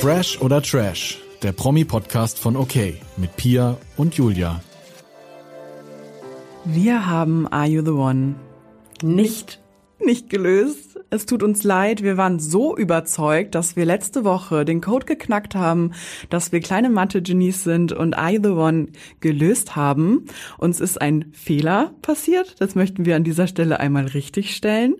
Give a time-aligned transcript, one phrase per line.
[0.00, 2.76] Fresh oder Trash, der Promi-Podcast von OK
[3.16, 4.60] mit Pia und Julia.
[6.64, 8.36] Wir haben Are You the One
[9.02, 9.60] nicht,
[10.04, 11.00] nicht gelöst.
[11.10, 15.54] Es tut uns leid, wir waren so überzeugt, dass wir letzte Woche den Code geknackt
[15.54, 15.92] haben,
[16.28, 18.88] dass wir kleine Mathe-Genies sind und Are You the One
[19.20, 20.26] gelöst haben.
[20.58, 24.96] Uns ist ein Fehler passiert, das möchten wir an dieser Stelle einmal richtigstellen.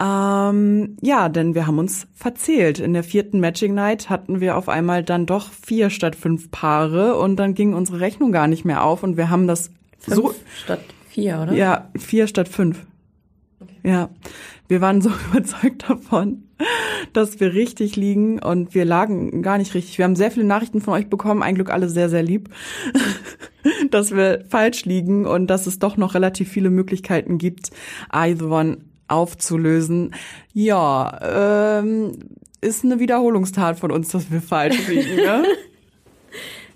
[0.00, 2.78] Ähm, ja, denn wir haben uns verzählt.
[2.78, 7.16] In der vierten Matching Night hatten wir auf einmal dann doch vier statt fünf Paare
[7.16, 10.34] und dann ging unsere Rechnung gar nicht mehr auf und wir haben das Fünf so
[10.62, 11.52] statt vier, oder?
[11.52, 12.86] ja vier statt fünf.
[13.82, 14.10] Ja,
[14.68, 16.44] wir waren so überzeugt davon,
[17.12, 19.98] dass wir richtig liegen und wir lagen gar nicht richtig.
[19.98, 22.50] Wir haben sehr viele Nachrichten von euch bekommen, ein Glück alle sehr, sehr lieb,
[23.90, 27.70] dass wir falsch liegen und dass es doch noch relativ viele Möglichkeiten gibt,
[28.14, 30.14] I the One aufzulösen.
[30.52, 32.18] Ja, ähm,
[32.60, 35.16] ist eine Wiederholungstat von uns, dass wir falsch liegen.
[35.16, 35.44] Ne?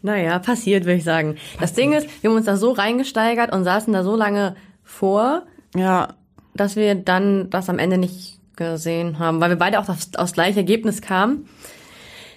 [0.02, 1.36] Naja, passiert, würde ich sagen.
[1.60, 5.44] Das Ding ist, wir haben uns da so reingesteigert und saßen da so lange vor,
[5.76, 6.08] ja,
[6.54, 10.32] dass wir dann das am Ende nicht gesehen haben, weil wir beide auch aufs, aufs
[10.32, 11.48] gleiche Ergebnis kamen.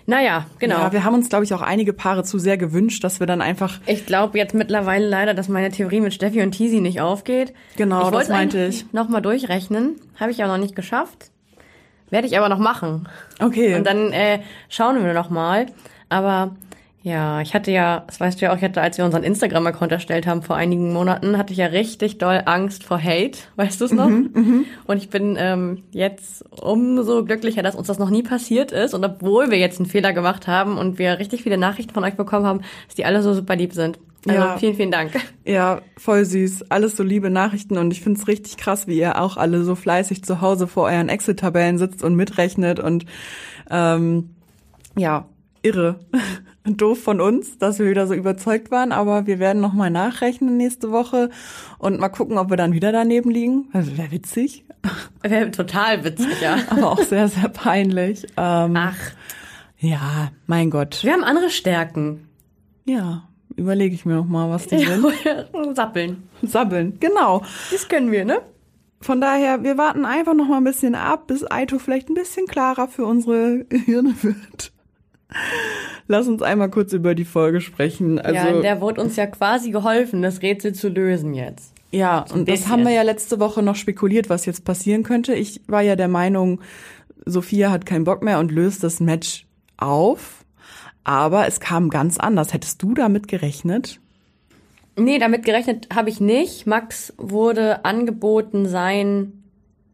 [0.08, 0.80] Naja, genau.
[0.80, 3.42] Ja, wir haben uns, glaube ich, auch einige Paare zu sehr gewünscht, dass wir dann
[3.42, 3.80] einfach.
[3.88, 7.54] Ich glaube jetzt mittlerweile leider, dass meine Theorie mit Steffi und Tisi nicht aufgeht.
[7.76, 8.92] Genau, ich das meinte ich.
[8.94, 9.96] Nochmal durchrechnen.
[10.20, 11.32] Habe ich auch noch nicht geschafft.
[12.12, 13.10] Werde ich aber noch machen.
[13.40, 13.76] Okay.
[13.76, 15.66] Und dann äh, schauen wir noch mal.
[16.08, 16.56] Aber
[17.06, 19.92] ja, ich hatte ja, das weißt du ja auch, ich hatte, als wir unseren Instagram-Account
[19.92, 23.86] erstellt haben vor einigen Monaten, hatte ich ja richtig doll Angst vor Hate, weißt du
[23.86, 24.10] es noch?
[24.10, 28.96] Mhm, und ich bin ähm, jetzt umso glücklicher, dass uns das noch nie passiert ist.
[28.96, 32.16] Und obwohl wir jetzt einen Fehler gemacht haben und wir richtig viele Nachrichten von euch
[32.16, 34.00] bekommen haben, dass die alle so super lieb sind.
[34.28, 34.58] Also Ja.
[34.58, 35.12] vielen, vielen Dank.
[35.46, 36.72] Ja, voll süß.
[36.72, 40.24] Alles so liebe Nachrichten und ich find's richtig krass, wie ihr auch alle so fleißig
[40.24, 43.06] zu Hause vor euren Excel-Tabellen sitzt und mitrechnet und
[43.70, 44.32] ähm,
[44.98, 45.28] ja,
[45.62, 46.00] irre.
[46.66, 50.92] Doof von uns, dass wir wieder so überzeugt waren, aber wir werden nochmal nachrechnen nächste
[50.92, 51.30] Woche
[51.78, 53.68] und mal gucken, ob wir dann wieder daneben liegen.
[53.72, 54.66] Also wäre witzig,
[55.22, 56.58] Wäre total witzig, ja.
[56.70, 58.26] aber auch sehr, sehr peinlich.
[58.38, 58.98] Ähm, Ach,
[59.80, 61.04] ja, mein Gott.
[61.04, 62.28] wir haben andere Stärken.
[62.86, 65.06] Ja, überlege ich mir noch mal, was die sind.
[65.76, 66.24] Sappeln.
[66.44, 67.42] Sabbeln, genau.
[67.72, 68.42] Das können wir, ne?
[69.02, 72.48] Von daher, wir warten einfach noch mal ein bisschen ab, bis Aito vielleicht ein bisschen
[72.48, 74.72] klarer für unsere Hirne wird.
[76.08, 78.20] Lass uns einmal kurz über die Folge sprechen.
[78.20, 81.74] Also, ja, der wurde uns ja quasi geholfen, das Rätsel zu lösen jetzt.
[81.92, 82.72] ja ein und das bisschen.
[82.72, 85.34] haben wir ja letzte Woche noch spekuliert, was jetzt passieren könnte.
[85.34, 86.62] Ich war ja der Meinung,
[87.26, 89.46] Sophia hat keinen Bock mehr und löst das Match
[89.78, 90.46] auf.
[91.04, 92.54] Aber es kam ganz anders.
[92.54, 94.00] Hättest du damit gerechnet?
[94.98, 96.66] Nee, damit gerechnet habe ich nicht.
[96.68, 99.44] Max wurde angeboten, sein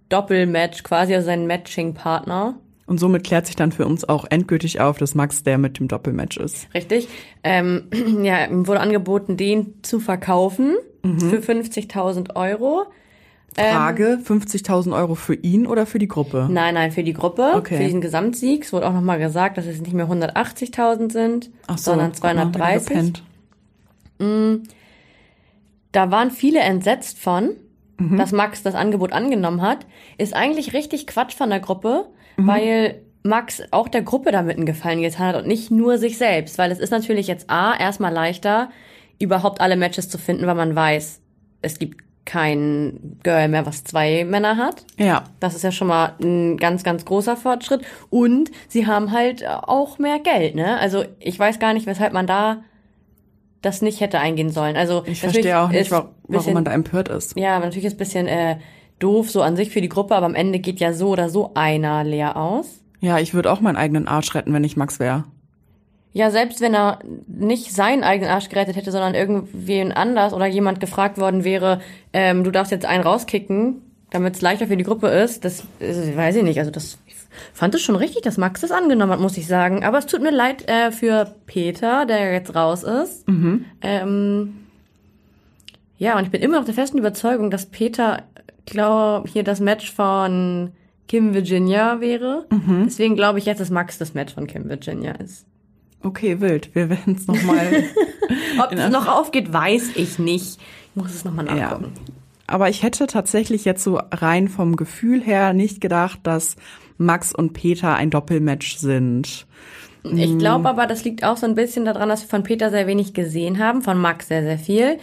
[0.09, 2.57] Doppelmatch, quasi also sein Matching-Partner.
[2.91, 5.87] Und somit klärt sich dann für uns auch endgültig auf, dass Max der mit dem
[5.87, 6.67] Doppelmatch ist.
[6.73, 7.07] Richtig.
[7.41, 7.83] Ähm,
[8.21, 12.83] ja, ihm wurde angeboten, den zu verkaufen für 50.000 Euro.
[13.55, 16.49] Frage, 50.000 Euro für ihn oder für die Gruppe?
[16.51, 17.77] Nein, nein, für die Gruppe, Okay.
[17.77, 18.65] für diesen Gesamtsieg.
[18.65, 22.33] Es wurde auch nochmal gesagt, dass es nicht mehr 180.000 sind, so, sondern guck mal,
[22.33, 22.87] wieder 230.
[24.19, 24.65] gepennt.
[25.93, 27.51] Da waren viele entsetzt von,
[28.17, 29.85] dass Max das Angebot angenommen hat.
[30.17, 35.01] Ist eigentlich richtig Quatsch von der Gruppe, weil Max auch der Gruppe damit einen Gefallen
[35.01, 36.57] getan hat und nicht nur sich selbst.
[36.57, 38.69] Weil es ist natürlich jetzt A, erstmal leichter,
[39.19, 41.21] überhaupt alle Matches zu finden, weil man weiß,
[41.61, 44.85] es gibt kein Girl mehr, was zwei Männer hat.
[44.97, 47.81] Ja, Das ist ja schon mal ein ganz, ganz großer Fortschritt.
[48.09, 50.77] Und sie haben halt auch mehr Geld, ne?
[50.79, 52.63] Also ich weiß gar nicht, weshalb man da
[53.61, 54.75] das nicht hätte eingehen sollen.
[54.75, 57.37] Also ich verstehe auch nicht, warum man da empört ist.
[57.37, 58.57] Ja, aber natürlich ist ein bisschen äh,
[59.01, 61.51] doof so an sich für die Gruppe, aber am Ende geht ja so oder so
[61.53, 62.79] einer leer aus.
[62.99, 65.25] Ja, ich würde auch meinen eigenen Arsch retten, wenn ich Max wäre.
[66.13, 70.79] Ja, selbst wenn er nicht seinen eigenen Arsch gerettet hätte, sondern irgendwen anders oder jemand
[70.79, 71.79] gefragt worden wäre,
[72.11, 76.15] ähm, du darfst jetzt einen rauskicken, damit es leichter für die Gruppe ist, das äh,
[76.15, 76.59] weiß ich nicht.
[76.59, 77.15] Also das ich
[77.53, 79.85] fand es schon richtig, dass Max das angenommen hat, muss ich sagen.
[79.85, 83.23] Aber es tut mir leid äh, für Peter, der jetzt raus ist.
[83.81, 84.53] Ähm,
[85.97, 88.23] ja, und ich bin immer noch der festen Überzeugung, dass Peter,
[88.65, 90.71] glaube hier das Match von
[91.07, 92.45] Kim Virginia wäre.
[92.85, 95.45] Deswegen glaube ich jetzt, dass Max das Match von Kim Virginia ist.
[96.03, 96.73] Okay, wild.
[96.73, 97.83] Wir werden es nochmal.
[98.63, 100.57] Ob es noch aufgeht, weiß ich nicht.
[100.57, 101.55] Ich muss es nochmal ja.
[101.55, 101.91] nachgucken.
[102.47, 106.55] Aber ich hätte tatsächlich jetzt so rein vom Gefühl her nicht gedacht, dass
[106.97, 109.45] Max und Peter ein Doppelmatch sind.
[110.03, 112.87] Ich glaube aber, das liegt auch so ein bisschen daran, dass wir von Peter sehr
[112.87, 114.97] wenig gesehen haben, von Max sehr, sehr viel.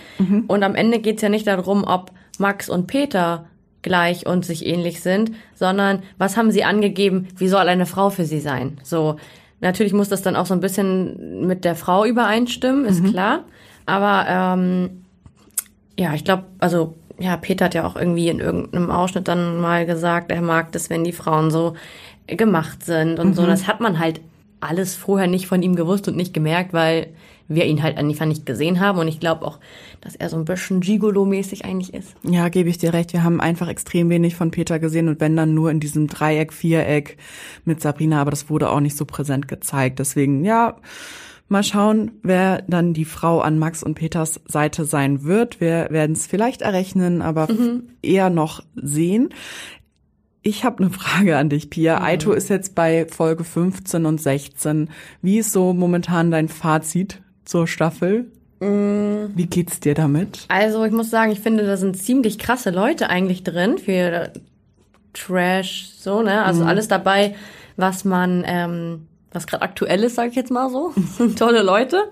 [0.49, 3.47] Und am Ende geht's ja nicht darum, ob Max und Peter
[3.83, 8.25] gleich und sich ähnlich sind, sondern was haben sie angegeben, wie soll eine Frau für
[8.25, 8.79] sie sein?
[8.83, 9.17] So,
[9.61, 13.11] natürlich muss das dann auch so ein bisschen mit der Frau übereinstimmen, ist mhm.
[13.11, 13.45] klar.
[13.87, 15.05] Aber ähm,
[15.99, 19.87] ja, ich glaube, also ja, Peter hat ja auch irgendwie in irgendeinem Ausschnitt dann mal
[19.87, 21.75] gesagt, er mag das, wenn die Frauen so
[22.27, 23.35] gemacht sind und mhm.
[23.35, 23.47] so.
[23.47, 24.21] Das hat man halt
[24.61, 27.09] alles vorher nicht von ihm gewusst und nicht gemerkt, weil
[27.49, 28.99] wir ihn halt einfach nicht gesehen haben.
[28.99, 29.59] Und ich glaube auch,
[30.01, 32.15] dass er so ein bisschen Gigolo-mäßig eigentlich ist.
[32.23, 33.13] Ja, gebe ich dir recht.
[33.13, 36.53] Wir haben einfach extrem wenig von Peter gesehen und wenn dann nur in diesem Dreieck,
[36.53, 37.17] Viereck
[37.65, 39.99] mit Sabrina, aber das wurde auch nicht so präsent gezeigt.
[39.99, 40.77] Deswegen, ja,
[41.49, 45.61] mal schauen, wer dann die Frau an Max und Peters Seite sein wird.
[45.61, 47.85] Wir werden es vielleicht errechnen, aber mhm.
[48.03, 49.31] eher noch sehen.
[50.43, 51.99] Ich habe eine Frage an dich, Pia.
[51.99, 52.05] Mhm.
[52.05, 54.91] Aito ist jetzt bei Folge 15 und 16.
[55.23, 58.27] Wie ist so momentan dein Fazit zur Staffel?
[58.61, 59.33] Mhm.
[59.35, 60.45] Wie geht's dir damit?
[60.49, 64.33] Also ich muss sagen, ich finde, da sind ziemlich krasse Leute eigentlich drin für
[65.15, 66.69] Trash, so ne, also mhm.
[66.69, 67.35] alles dabei,
[67.77, 70.93] was man, ähm, was gerade aktuell ist, sage ich jetzt mal so.
[71.37, 72.05] tolle Leute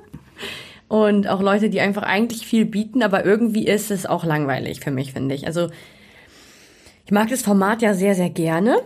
[0.88, 4.90] und auch Leute, die einfach eigentlich viel bieten, aber irgendwie ist es auch langweilig für
[4.90, 5.46] mich, finde ich.
[5.46, 5.68] Also
[7.04, 8.78] ich mag das Format ja sehr, sehr gerne,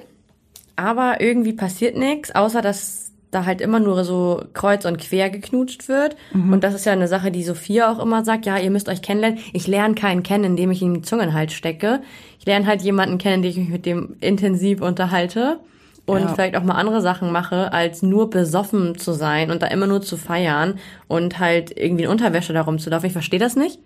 [0.77, 5.89] aber irgendwie passiert nichts, außer dass da halt immer nur so kreuz und quer geknutscht
[5.89, 6.17] wird.
[6.33, 6.53] Mhm.
[6.53, 9.03] Und das ist ja eine Sache, die Sophia auch immer sagt, ja, ihr müsst euch
[9.03, 9.39] kennenlernen.
[9.53, 12.01] Ich lerne keinen kennen, indem ich ihm die Zunge in den Hals stecke.
[12.39, 15.61] Ich lerne halt jemanden kennen, indem ich mich mit dem intensiv unterhalte
[16.07, 16.29] und ja.
[16.29, 20.03] vielleicht auch mal andere Sachen mache, als nur besoffen zu sein und da immer nur
[20.03, 23.07] zu feiern und halt irgendwie in Unterwäsche darum zu laufen.
[23.07, 23.79] Ich verstehe das nicht.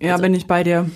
[0.00, 0.90] Ja, also, bin ich bei dir.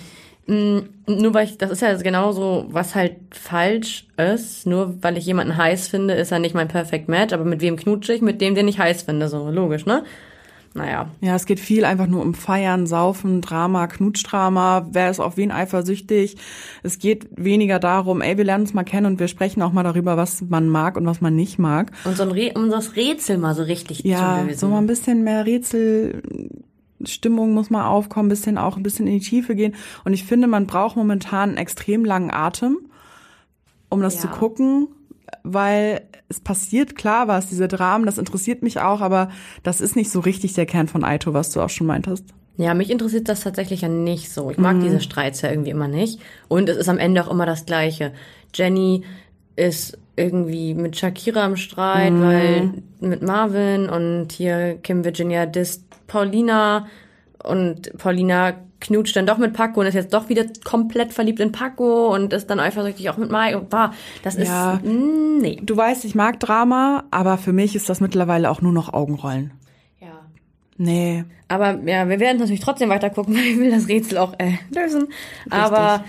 [0.49, 4.65] Mm, nur weil ich, das ist ja genauso, was halt falsch ist.
[4.65, 7.33] Nur weil ich jemanden heiß finde, ist er nicht mein Perfect Match.
[7.33, 8.21] Aber mit wem knutsche ich?
[8.21, 9.29] Mit dem, den ich heiß finde.
[9.29, 10.03] So, logisch, ne?
[10.73, 11.09] Naja.
[11.21, 14.87] Ja, es geht viel einfach nur um Feiern, Saufen, Drama, Knutschdrama.
[14.91, 16.37] Wer ist auf wen eifersüchtig?
[16.83, 19.83] Es geht weniger darum, ey, wir lernen uns mal kennen und wir sprechen auch mal
[19.83, 21.91] darüber, was man mag und was man nicht mag.
[22.05, 24.59] Und so ein Re um das Rätsel mal so richtig ja, zu lösen.
[24.59, 26.21] so mal ein bisschen mehr Rätsel
[27.05, 29.75] Stimmung muss mal aufkommen, bisschen auch ein bisschen in die Tiefe gehen.
[30.03, 32.77] Und ich finde, man braucht momentan einen extrem langen Atem,
[33.89, 34.21] um das ja.
[34.21, 34.87] zu gucken,
[35.43, 39.29] weil es passiert klar was, diese Dramen, das interessiert mich auch, aber
[39.63, 42.25] das ist nicht so richtig der Kern von Aito, was du auch schon meintest.
[42.57, 44.51] Ja, mich interessiert das tatsächlich ja nicht so.
[44.51, 44.81] Ich mag mhm.
[44.81, 46.19] diese Streits ja irgendwie immer nicht.
[46.49, 48.11] Und es ist am Ende auch immer das Gleiche.
[48.53, 49.03] Jenny
[49.55, 52.21] ist irgendwie mit Shakira im Streit, mhm.
[52.21, 56.87] weil mit Marvin und hier Kim Virginia disst Paulina
[57.41, 61.51] und Paulina knutscht dann doch mit Paco und ist jetzt doch wieder komplett verliebt in
[61.51, 63.65] Paco und ist dann eifersüchtig auch mit Mike.
[63.69, 65.59] Bah, das ist ja, mm, nee.
[65.61, 69.51] Du weißt, ich mag Drama, aber für mich ist das mittlerweile auch nur noch Augenrollen.
[69.99, 70.21] Ja.
[70.77, 71.25] Nee.
[71.47, 74.53] Aber ja, wir werden natürlich trotzdem weiter gucken, weil ich will das Rätsel auch äh,
[74.73, 75.07] lösen.
[75.45, 75.53] Richtig.
[75.53, 76.03] Aber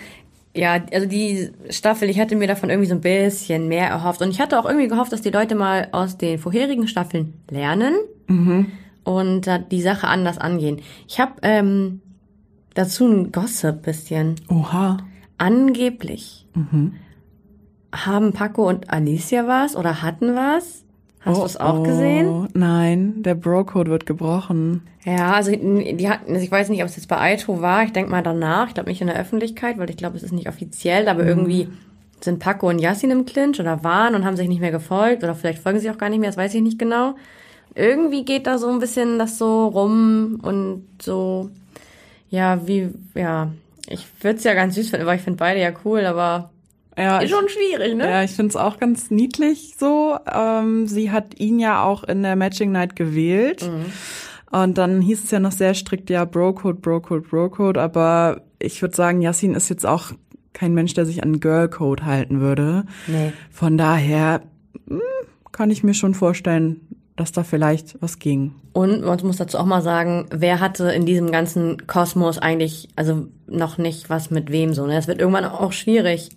[0.55, 4.20] ja, also die Staffel, ich hatte mir davon irgendwie so ein bisschen mehr erhofft.
[4.23, 7.94] Und ich hatte auch irgendwie gehofft, dass die Leute mal aus den vorherigen Staffeln lernen.
[8.26, 8.67] Mhm
[9.18, 10.80] und äh, die Sache anders angehen.
[11.08, 12.00] Ich habe ähm,
[12.74, 14.36] dazu ein Gossip bisschen.
[14.48, 14.98] Oha.
[15.38, 16.94] Angeblich mhm.
[17.94, 20.84] haben Paco und Alicia was oder hatten was.
[21.20, 22.48] Hast oh, du es auch oh, gesehen?
[22.54, 24.82] Nein, der Bro-Code wird gebrochen.
[25.04, 27.84] Ja, also die hatten, also ich weiß nicht, ob es jetzt bei Aito war.
[27.84, 28.68] Ich denke mal danach.
[28.68, 31.08] Ich glaube nicht in der Öffentlichkeit, weil ich glaube, es ist nicht offiziell.
[31.08, 31.28] Aber mhm.
[31.28, 31.68] irgendwie
[32.22, 35.34] sind Paco und Yassin im Clinch oder waren und haben sich nicht mehr gefolgt oder
[35.34, 36.30] vielleicht folgen sie auch gar nicht mehr.
[36.30, 37.14] Das weiß ich nicht genau
[37.75, 41.50] irgendwie geht da so ein bisschen das so rum und so,
[42.29, 43.50] ja, wie, ja,
[43.89, 46.50] ich würde es ja ganz süß finden, weil ich finde beide ja cool, aber
[46.96, 48.10] ja, ist schon schwierig, ne?
[48.10, 50.19] Ja, ich finde es auch ganz niedlich so.
[50.31, 53.62] Ähm, sie hat ihn ja auch in der Matching Night gewählt.
[53.62, 53.86] Mhm.
[54.50, 57.81] Und dann hieß es ja noch sehr strikt, ja, Bro-Code, Bro-Code, Bro-Code.
[57.81, 60.12] Aber ich würde sagen, Yassin ist jetzt auch
[60.53, 62.84] kein Mensch, der sich an Girl-Code halten würde.
[63.06, 63.32] Nee.
[63.50, 64.43] Von daher
[64.86, 65.00] mh, hm,
[65.53, 66.81] kann ich mir schon vorstellen,
[67.20, 68.55] dass da vielleicht was ging.
[68.72, 73.27] Und man muss dazu auch mal sagen, wer hatte in diesem ganzen Kosmos eigentlich, also
[73.46, 74.96] noch nicht was mit wem so, ne?
[74.96, 76.31] Es wird irgendwann auch schwierig.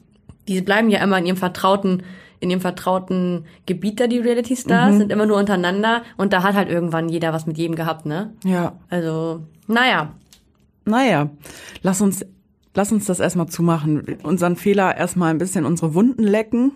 [0.49, 2.03] Die bleiben ja immer in ihrem vertrauten,
[2.41, 4.97] in ihrem vertrauten Gebiet da, die Reality Stars, mhm.
[4.97, 8.33] sind immer nur untereinander und da hat halt irgendwann jeder was mit jedem gehabt, ne?
[8.43, 8.73] Ja.
[8.89, 10.11] Also, naja.
[10.83, 11.29] Naja,
[11.81, 12.25] lass uns,
[12.73, 14.17] lass uns das erstmal zumachen.
[14.23, 16.73] Unseren Fehler erstmal ein bisschen unsere Wunden lecken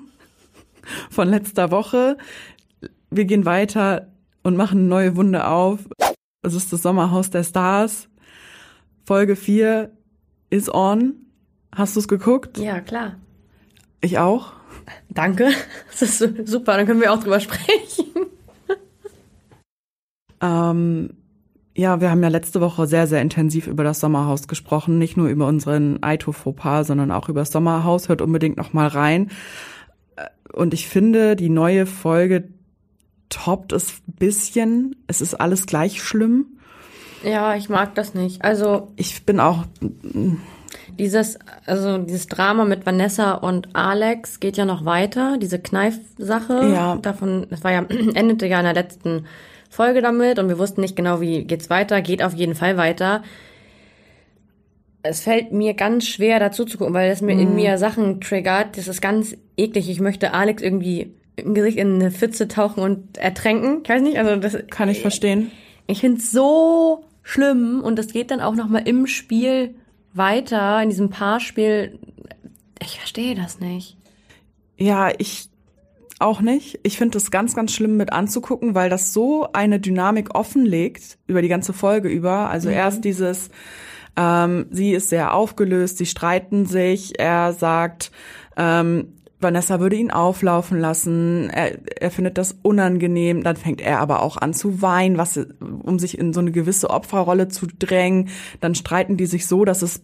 [1.10, 2.16] von letzter Woche
[3.10, 4.08] wir gehen weiter
[4.44, 5.80] und machen eine neue Wunde auf.
[6.42, 8.10] Es ist das Sommerhaus der Stars.
[9.06, 9.92] Folge 4
[10.50, 11.14] ist on.
[11.76, 12.58] Hast du es geguckt?
[12.58, 13.16] Ja, klar.
[14.02, 14.54] Ich auch.
[15.10, 15.50] Danke.
[15.92, 18.06] Das ist super, dann können wir auch drüber sprechen.
[20.42, 21.10] Ähm,
[21.76, 24.98] Ja, wir haben ja letzte Woche sehr, sehr intensiv über das Sommerhaus gesprochen.
[24.98, 28.10] Nicht nur über unseren Aito-Fauxpas, sondern auch über das Sommerhaus.
[28.10, 29.30] Hört unbedingt noch mal rein.
[30.54, 32.50] Und ich finde, die neue Folge
[33.44, 34.96] toppt es ein bisschen.
[35.08, 36.48] Es ist alles gleich schlimm.
[37.24, 38.44] Ja, ich mag das nicht.
[38.44, 39.66] Also Ich bin auch,
[40.98, 45.38] dieses, also dieses Drama mit Vanessa und Alex geht ja noch weiter.
[45.38, 46.68] Diese Kneifsache.
[46.74, 46.96] Ja.
[46.98, 47.82] Davon, das war ja,
[48.14, 49.26] endete ja in der letzten
[49.70, 52.02] Folge damit und wir wussten nicht genau, wie geht's weiter.
[52.02, 53.24] Geht auf jeden Fall weiter.
[55.04, 58.78] Es fällt mir ganz schwer dazu zu gucken, weil das mir in mir Sachen triggert.
[58.78, 59.90] Das ist ganz eklig.
[59.90, 63.82] Ich möchte Alex irgendwie im Gesicht in eine Pfütze tauchen und ertränken.
[63.84, 65.52] Ich weiß nicht, also das kann ich verstehen.
[65.86, 69.76] ich find's so schlimm und es geht dann auch noch mal im Spiel
[70.14, 72.00] weiter, in diesem Paarspiel.
[72.82, 73.98] Ich verstehe das nicht.
[74.78, 75.50] Ja, ich
[76.20, 76.80] auch nicht.
[76.84, 81.42] Ich finde das ganz, ganz schlimm mit anzugucken, weil das so eine Dynamik offenlegt über
[81.42, 82.50] die ganze Folge über.
[82.50, 83.50] Also erst dieses,
[84.16, 88.12] ähm, sie ist sehr aufgelöst, sie streiten sich, er sagt,
[88.56, 94.24] ähm, Vanessa würde ihn auflaufen lassen, er, er findet das unangenehm, dann fängt er aber
[94.24, 98.30] auch an zu weinen, was, um sich in so eine gewisse Opferrolle zu drängen.
[98.62, 100.02] Dann streiten die sich so, dass es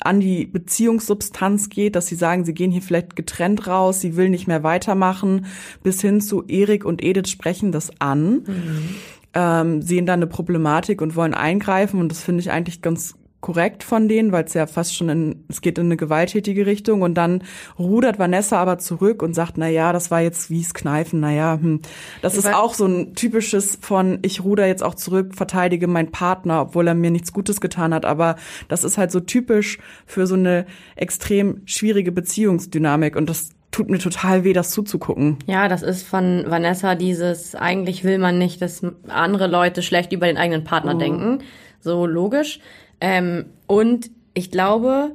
[0.00, 4.28] an die Beziehungssubstanz geht, dass sie sagen, sie gehen hier vielleicht getrennt raus, sie will
[4.28, 5.46] nicht mehr weitermachen,
[5.82, 8.44] bis hin zu Erik und Edith sprechen das an,
[9.34, 11.98] ähm, sehen da eine Problematik und wollen eingreifen.
[11.98, 13.16] Und das finde ich eigentlich ganz
[13.46, 17.02] korrekt von denen, weil es ja fast schon in, es geht in eine gewalttätige Richtung
[17.02, 17.44] und dann
[17.78, 21.56] rudert Vanessa aber zurück und sagt, na ja, das war jetzt wie's Kneifen, na ja,
[21.62, 21.80] hm.
[22.22, 26.10] das ist war- auch so ein typisches von, ich ruder jetzt auch zurück, verteidige meinen
[26.10, 28.34] Partner, obwohl er mir nichts Gutes getan hat, aber
[28.66, 33.98] das ist halt so typisch für so eine extrem schwierige Beziehungsdynamik und das tut mir
[33.98, 35.36] total weh, das zuzugucken.
[35.46, 40.26] Ja, das ist von Vanessa dieses, eigentlich will man nicht, dass andere Leute schlecht über
[40.26, 41.44] den eigenen Partner denken.
[41.78, 42.58] So logisch.
[43.00, 45.12] Ähm, und ich glaube,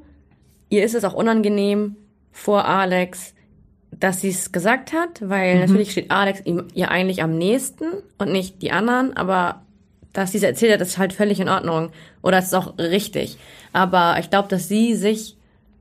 [0.69, 1.95] ihr ist es auch unangenehm
[2.31, 3.33] vor Alex,
[3.91, 7.85] dass sie es gesagt hat, weil natürlich steht Alex ihm ihr eigentlich am nächsten
[8.17, 9.61] und nicht die anderen, aber
[10.13, 11.91] dass sie es erzählt hat, ist halt völlig in Ordnung.
[12.21, 13.37] Oder es ist auch richtig.
[13.73, 15.37] Aber ich glaube, dass sie sich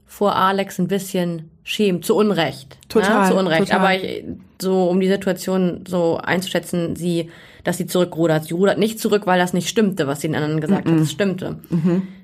[0.07, 2.78] vor Alex ein bisschen schämt, zu Unrecht.
[2.88, 3.61] Total, Ja, zu Unrecht.
[3.69, 3.78] total.
[3.78, 4.25] Aber ich,
[4.61, 7.30] so, um die Situation so einzuschätzen, sie,
[7.64, 8.45] dass sie zurückrudert.
[8.45, 11.00] Sie rudert nicht zurück, weil das nicht stimmte, was sie den anderen gesagt hat.
[11.00, 11.61] Das stimmte.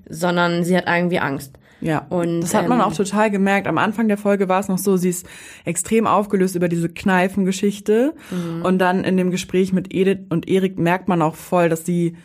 [0.09, 1.53] Sondern sie hat irgendwie Angst.
[1.81, 3.67] Ja, Und, das hat man ähm, auch total gemerkt.
[3.67, 5.27] Am Anfang der Folge war es noch so, sie ist
[5.65, 8.15] extrem aufgelöst über diese Kneifengeschichte.
[8.31, 8.63] Mhm.
[8.63, 12.17] Und dann in dem Gespräch mit Edith und Erik merkt man auch voll, dass sie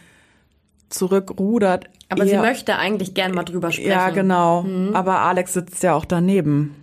[0.89, 1.89] zurückrudert.
[2.10, 3.89] Aber sie möchte eigentlich gern mal drüber sprechen.
[3.89, 4.63] Ja, genau.
[4.63, 4.96] Mhm.
[4.96, 6.75] Aber Alex sitzt ja auch daneben.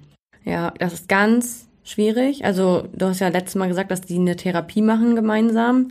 [0.44, 2.44] Ja, das ist ganz schwierig.
[2.44, 5.90] Also, du hast ja letztes Mal gesagt, dass die eine Therapie machen gemeinsam.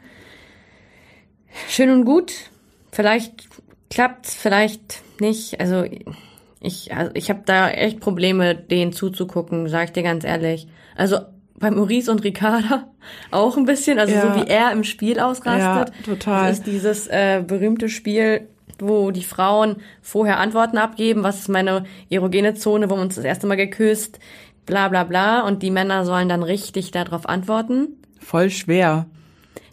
[1.70, 2.34] Schön und gut.
[2.92, 3.48] Vielleicht
[3.89, 5.60] klappt's, vielleicht nicht.
[5.60, 5.84] Also,
[6.62, 10.68] ich, also ich habe da echt Probleme, denen zuzugucken, sag ich dir ganz ehrlich.
[10.96, 11.20] Also,
[11.60, 12.88] bei Maurice und Ricarda
[13.32, 14.34] auch ein bisschen, also Ja.
[14.34, 15.96] so wie er im Spiel ausrastet.
[15.96, 16.48] Ja, total.
[16.50, 18.48] Das ist dieses äh, berühmte Spiel,
[18.80, 23.25] wo die Frauen vorher Antworten abgeben, was ist meine erogene Zone, wo wir uns das
[23.25, 24.20] erste Mal geküsst,
[24.68, 25.42] bla bla bla.
[25.42, 27.88] Und die Männer sollen dann richtig darauf antworten.
[28.20, 29.08] Voll schwer.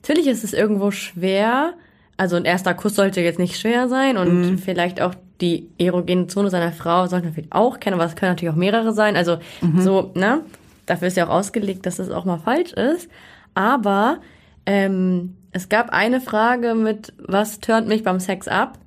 [0.04, 1.73] Natürlich ist es irgendwo schwer.
[2.18, 6.50] Also ein erster Kuss sollte jetzt nicht schwer sein und vielleicht auch die erogene Zone
[6.50, 9.16] seiner Frau sollte man vielleicht auch kennen, aber es können natürlich auch mehrere sein.
[9.16, 9.38] Also
[9.80, 10.42] so, ne?
[10.87, 13.08] Dafür ist ja auch ausgelegt, dass es auch mal falsch ist.
[13.54, 14.18] Aber
[14.66, 18.78] ähm, es gab eine Frage mit, was turnt mich beim Sex ab?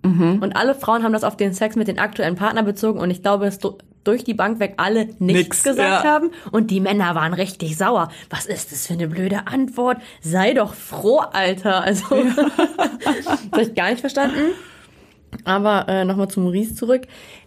[0.42, 3.24] Und alle Frauen haben das auf den Sex mit den aktuellen Partner bezogen und ich
[3.24, 6.12] glaube, du durch die Bank weg alle nichts Nix, gesagt ja.
[6.12, 8.10] haben und die Männer waren richtig sauer.
[8.30, 9.98] Was ist das für eine blöde Antwort?
[10.22, 11.84] Sei doch froh, Alter.
[11.84, 12.06] Also,
[13.02, 14.54] das hab ich gar nicht verstanden.
[15.44, 17.04] Aber äh, nochmal zu Maurice zurück.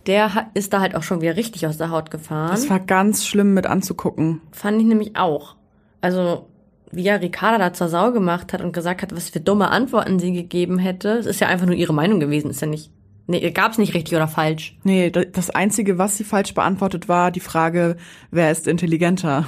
[0.06, 2.50] Der ist da halt auch schon wieder richtig aus der Haut gefahren.
[2.50, 4.40] Das war ganz schlimm mit anzugucken.
[4.52, 5.56] Fand ich nämlich auch.
[6.00, 6.46] Also,
[6.92, 10.18] wie ja Ricarda da zur Sau gemacht hat und gesagt hat, was für dumme Antworten
[10.18, 11.10] sie gegeben hätte.
[11.10, 12.50] Es ist ja einfach nur ihre Meinung gewesen.
[12.50, 12.90] Ist ja nicht,
[13.30, 14.76] nee, gab's nicht richtig oder falsch.
[14.84, 17.96] Nee, da- das Einzige, was sie falsch beantwortet, war die Frage,
[18.30, 19.46] wer ist intelligenter?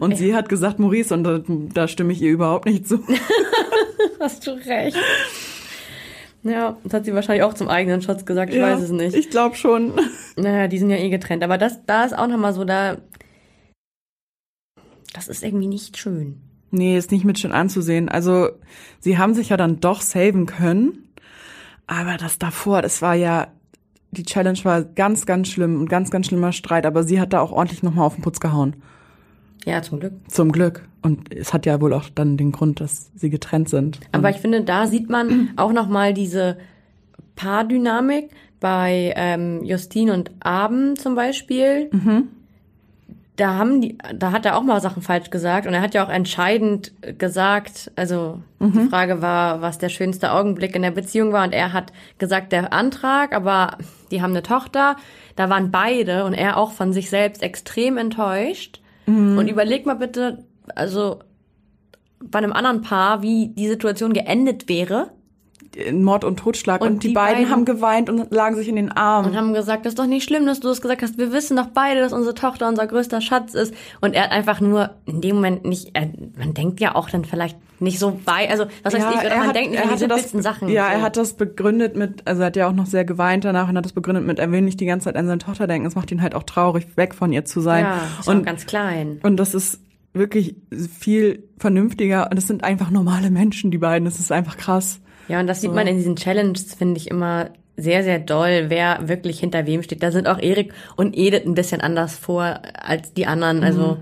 [0.00, 3.02] Und sie hat gesagt, Maurice, und da, da stimme ich ihr überhaupt nicht zu.
[4.20, 4.96] Hast du recht.
[6.42, 8.50] Ja, das hat sie wahrscheinlich auch zum eigenen Schutz gesagt.
[8.52, 9.14] Ich Ja, weiß es nicht.
[9.16, 9.92] Ich glaube schon.
[10.36, 11.42] Naja, die sind ja eh getrennt.
[11.44, 12.98] Aber das, da ist auch nochmal so, da.
[15.14, 16.40] Das ist irgendwie nicht schön.
[16.70, 18.08] Nee, ist nicht mit schön anzusehen.
[18.08, 18.48] Also,
[18.98, 21.11] sie haben sich ja dann doch saven können.
[21.86, 23.48] Aber das davor, das war ja,
[24.10, 26.86] die Challenge war ganz, ganz schlimm und ganz, ganz schlimmer Streit.
[26.86, 28.76] Aber sie hat da auch ordentlich nochmal auf den Putz gehauen.
[29.64, 30.14] Ja, zum Glück.
[30.28, 30.88] Zum Glück.
[31.02, 34.00] Und es hat ja wohl auch dann den Grund, dass sie getrennt sind.
[34.12, 36.58] Aber ich finde, da sieht man auch nochmal diese
[37.36, 41.90] Paardynamik bei ähm, Justine und Abend zum Beispiel.
[43.36, 46.04] Da haben die, da hat er auch mal Sachen falsch gesagt und er hat ja
[46.04, 51.44] auch entscheidend gesagt, also die Frage war, was der schönste Augenblick in der Beziehung war
[51.44, 53.78] und er hat gesagt, der Antrag, aber
[54.10, 54.96] die haben eine Tochter,
[55.34, 58.80] da waren beide und er auch von sich selbst extrem enttäuscht.
[59.38, 61.20] Und überleg mal bitte, also
[62.22, 65.10] bei einem anderen Paar, wie die Situation geendet wäre.
[65.92, 66.80] Mord und Totschlag.
[66.82, 69.30] Und, Und die, die beiden, beiden- haben geweint und lagen sich in den Armen.
[69.30, 71.18] und haben gesagt, das ist doch nicht schlimm, dass du das gesagt hast.
[71.18, 73.72] Wir wissen doch beide, dass unsere Tochter unser größter Schatz ist.
[74.00, 77.24] Und er hat einfach nur in dem Moment nicht, er, man denkt ja auch dann
[77.24, 80.40] vielleicht nicht so weit, also was heißt ich, oder man denkt nicht an die simpelsten
[80.40, 80.68] Sachen.
[80.68, 80.92] Ja, so.
[80.92, 83.76] er hat das begründet mit, also er hat ja auch noch sehr geweint danach und
[83.76, 85.86] hat das begründet mit, er will nicht die ganze Zeit an seine Tochter denken.
[85.88, 87.84] Es macht ihn halt auch traurig, weg von ihr zu sein.
[87.84, 89.18] ja, ist und, ganz klein.
[89.24, 89.80] und das ist
[90.14, 90.54] wirklich
[91.00, 94.04] viel vernünftiger und es sind einfach normale Menschen, die beiden.
[94.04, 95.00] Das ist einfach krass.
[95.28, 99.08] Ja, und das sieht man in diesen Challenges, finde ich immer sehr, sehr doll, wer
[99.08, 100.02] wirklich hinter wem steht.
[100.02, 103.64] Da sind auch Erik und Edith ein bisschen anders vor als die anderen.
[103.64, 103.98] Also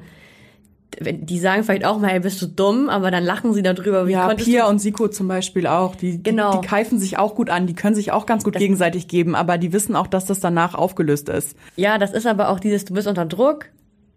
[0.99, 4.07] wenn- die sagen vielleicht auch mal, hey, bist du dumm, aber dann lachen sie darüber.
[4.09, 5.95] Wie Ja, Pia du und Siko zum Beispiel auch.
[5.95, 6.55] Die, Genau.
[6.57, 9.35] die, die keifen sich auch gut an, die können sich auch ganz gut gegenseitig geben,
[9.37, 11.57] aber die wissen auch, dass das danach aufgelöst ist.
[11.77, 13.67] Ja, das ist aber auch dieses, du bist unter Druck.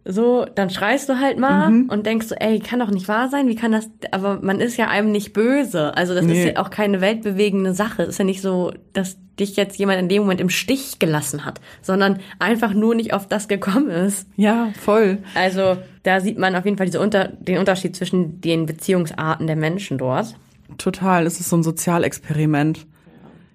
[0.06, 1.90] So, dann schreist du halt mal Mhm.
[1.90, 4.76] und denkst so, ey, kann doch nicht wahr sein, wie kann das, aber man ist
[4.76, 5.96] ja einem nicht böse.
[5.96, 6.52] Also das ist Nee.
[6.54, 8.04] ja auch keine weltbewegende Sache.
[8.04, 11.62] Ist ja nicht so, dass dich jetzt jemand in dem Moment im Stich gelassen hat,
[11.82, 14.28] sondern einfach nur nicht auf das gekommen ist.
[14.36, 15.20] Ja, voll.
[15.36, 19.56] Also da sieht man auf jeden Fall diese Unter den Unterschied zwischen den Beziehungsarten der
[19.56, 20.36] Menschen dort.
[20.78, 21.26] Total.
[21.26, 22.86] Es ist so ein Sozialexperiment.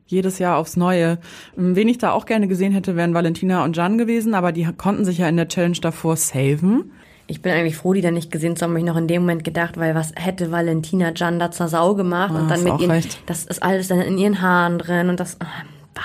[0.08, 1.18] Jedes Jahr aufs Neue.
[1.54, 5.04] Wen ich da auch gerne gesehen hätte, wären Valentina und Jan gewesen, aber die konnten
[5.04, 6.90] sich ja in der Challenge davor saven.
[7.26, 9.22] Ich bin eigentlich froh, die da nicht gesehen zu haben, hab ich noch in dem
[9.22, 12.80] Moment gedacht, weil was hätte Valentina Jan da zur Sau gemacht Ah, und dann mit
[12.80, 13.22] ihren, recht.
[13.26, 15.46] das ist alles dann in ihren Haaren drin und das, ah,
[15.94, 16.00] bah.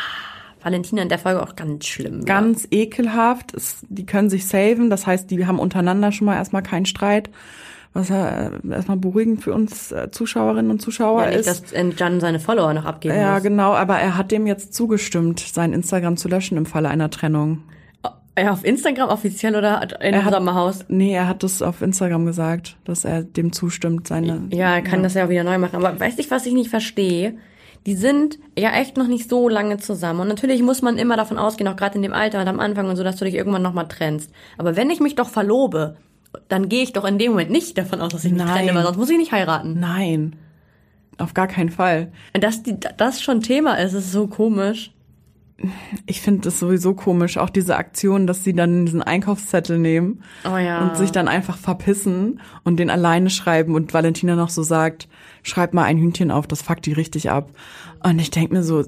[0.63, 2.23] Valentina in der Folge auch ganz schlimm.
[2.23, 3.53] Ganz ekelhaft.
[3.53, 4.89] Es, die können sich saven.
[4.89, 7.29] Das heißt, die haben untereinander schon mal erstmal keinen Streit.
[7.93, 11.47] Was ja äh, erstmal beruhigend für uns äh, Zuschauerinnen und Zuschauer ja, nicht, ist.
[11.47, 13.43] dass äh, Jan seine Follower noch abgeben Ja, muss.
[13.43, 17.63] genau, aber er hat dem jetzt zugestimmt, sein Instagram zu löschen im Falle einer Trennung.
[18.35, 20.85] Ja, auf Instagram offiziell oder in Er dem hat- Sommerhaus?
[20.87, 24.47] Nee, er hat das auf Instagram gesagt, dass er dem zustimmt, seine.
[24.49, 25.75] Ja, er kann das ja auch wieder neu machen.
[25.75, 27.35] Aber weißt du, was ich nicht verstehe?
[27.85, 30.21] Die sind ja echt noch nicht so lange zusammen.
[30.21, 32.89] Und natürlich muss man immer davon ausgehen, auch gerade in dem Alter und am Anfang
[32.89, 34.31] und so, dass du dich irgendwann nochmal trennst.
[34.57, 35.97] Aber wenn ich mich doch verlobe,
[36.47, 38.53] dann gehe ich doch in dem Moment nicht davon aus, dass ich mich Nein.
[38.65, 39.79] trenne, weil sonst muss ich nicht heiraten.
[39.79, 40.35] Nein.
[41.17, 42.11] Auf gar keinen Fall.
[42.33, 44.91] Und dass die, das schon Thema ist, ist so komisch.
[46.07, 50.57] Ich finde das sowieso komisch, auch diese Aktion, dass sie dann diesen Einkaufszettel nehmen Oh
[50.57, 50.81] ja.
[50.81, 55.07] und sich dann einfach verpissen und den alleine schreiben und Valentina noch so sagt,
[55.43, 57.51] schreib mal ein Hühnchen auf, das fuckt die richtig ab.
[58.03, 58.83] Und ich denk mir so,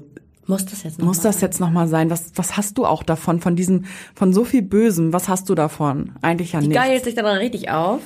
[0.46, 1.48] muss das jetzt noch muss mal das sein?
[1.48, 2.10] jetzt nochmal sein?
[2.10, 5.54] Was, was hast du auch davon, von diesem, von so viel Bösem, was hast du
[5.54, 6.12] davon?
[6.22, 6.82] Eigentlich ja Die nichts.
[6.82, 8.00] geilt sich dann richtig auf.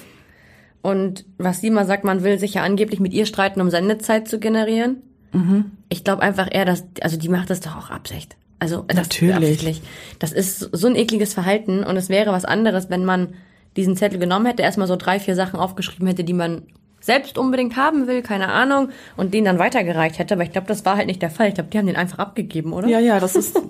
[0.83, 4.29] Und was sie mal sagt, man will sich ja angeblich mit ihr streiten, um Sendezeit
[4.29, 5.03] zu generieren.
[5.33, 5.73] Mhm.
[5.91, 8.37] Ich glaube einfach eher, dass, also die macht das doch auch Absicht.
[8.59, 9.83] Also das Natürlich.
[10.19, 13.35] Das ist so ein ekliges Verhalten und es wäre was anderes, wenn man
[13.77, 16.63] diesen Zettel genommen hätte, erstmal so drei, vier Sachen aufgeschrieben hätte, die man
[17.01, 20.35] selbst unbedingt haben will, keine Ahnung, und den dann weitergereicht hätte.
[20.35, 21.49] Aber ich glaube, das war halt nicht der Fall.
[21.49, 22.89] Ich glaube, die haben den einfach abgegeben, oder?
[22.89, 23.61] Ja, ja, das ist,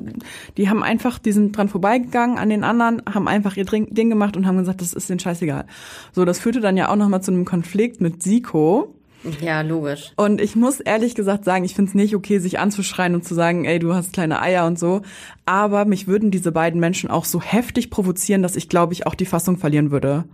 [0.57, 4.37] die haben einfach, die sind dran vorbeigegangen an den anderen, haben einfach ihr Ding gemacht
[4.37, 5.65] und haben gesagt, das ist denen scheißegal.
[6.13, 8.95] So, das führte dann ja auch nochmal zu einem Konflikt mit Siko.
[9.41, 10.13] Ja, logisch.
[10.17, 13.35] Und ich muss ehrlich gesagt sagen, ich finde es nicht okay, sich anzuschreien und zu
[13.35, 15.03] sagen, ey, du hast kleine Eier und so.
[15.45, 19.15] Aber mich würden diese beiden Menschen auch so heftig provozieren, dass ich, glaube ich, auch
[19.15, 20.25] die Fassung verlieren würde.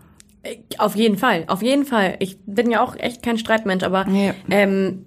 [0.78, 2.16] Auf jeden Fall, auf jeden Fall.
[2.20, 4.32] Ich bin ja auch echt kein Streitmensch, aber Nee.
[4.50, 5.06] ähm,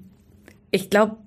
[0.72, 1.18] ich glaube,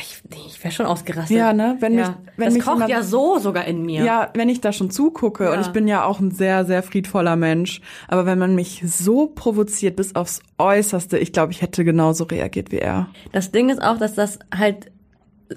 [0.00, 1.36] ich, ich wäre schon ausgerastet.
[1.36, 1.76] Ja, ne?
[1.78, 4.02] Wenn mich- wenn das mich kocht jemand- ja so sogar in mir.
[4.04, 5.52] Ja, wenn ich da schon zugucke Ja.
[5.52, 9.28] und ich bin ja auch ein sehr, sehr friedvoller Mensch, aber wenn man mich so
[9.28, 13.08] provoziert bis aufs Äußerste, ich glaube, ich hätte genauso reagiert wie er.
[13.30, 14.90] Das Ding ist auch, dass das halt,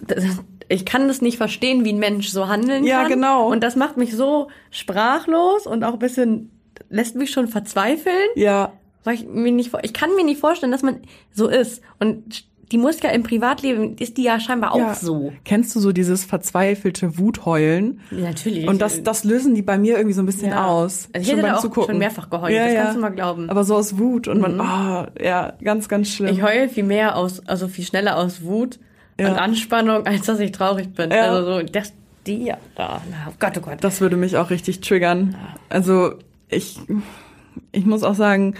[0.05, 0.23] das,
[0.69, 3.13] ich kann das nicht verstehen, wie ein Mensch so handeln Ja, kann.
[3.13, 3.47] genau.
[3.51, 6.51] Und das macht mich so sprachlos und auch ein bisschen,
[6.89, 8.71] lässt mich schon verzweifeln, Ja,
[9.03, 10.99] weil ich mir nicht, ich kann mir nicht vorstellen, dass man
[11.33, 11.81] so ist.
[11.99, 14.95] Und die muss ja im Privatleben, ist die ja scheinbar auch ja.
[14.95, 15.31] so.
[15.45, 17.99] Kennst du so dieses verzweifelte Wutheulen?
[18.09, 18.67] Ja, natürlich.
[18.67, 20.65] Und das, das lösen die bei mir irgendwie so ein bisschen Ja.
[20.65, 21.09] aus.
[21.13, 21.91] Also ich hätte beim auch Zugucken.
[21.91, 23.43] schon mehrfach geheult, das kannst du mal glauben.
[23.43, 23.49] Mhm.
[23.49, 26.33] Aber so aus Wut und man, oh, ja, ganz, ganz schlimm.
[26.33, 28.79] Ich heule viel mehr aus, also viel schneller aus Wut
[29.19, 29.29] Ja.
[29.31, 31.11] und Anspannung, als dass ich traurig bin.
[31.11, 31.29] Ja.
[31.31, 31.93] Also so, das,
[32.25, 33.77] die, ja, da, oh Gott, oh Gott.
[33.83, 35.35] Das würde mich auch richtig triggern.
[35.69, 36.13] Also
[36.53, 36.79] ich,
[37.71, 38.55] ich muss auch sagen,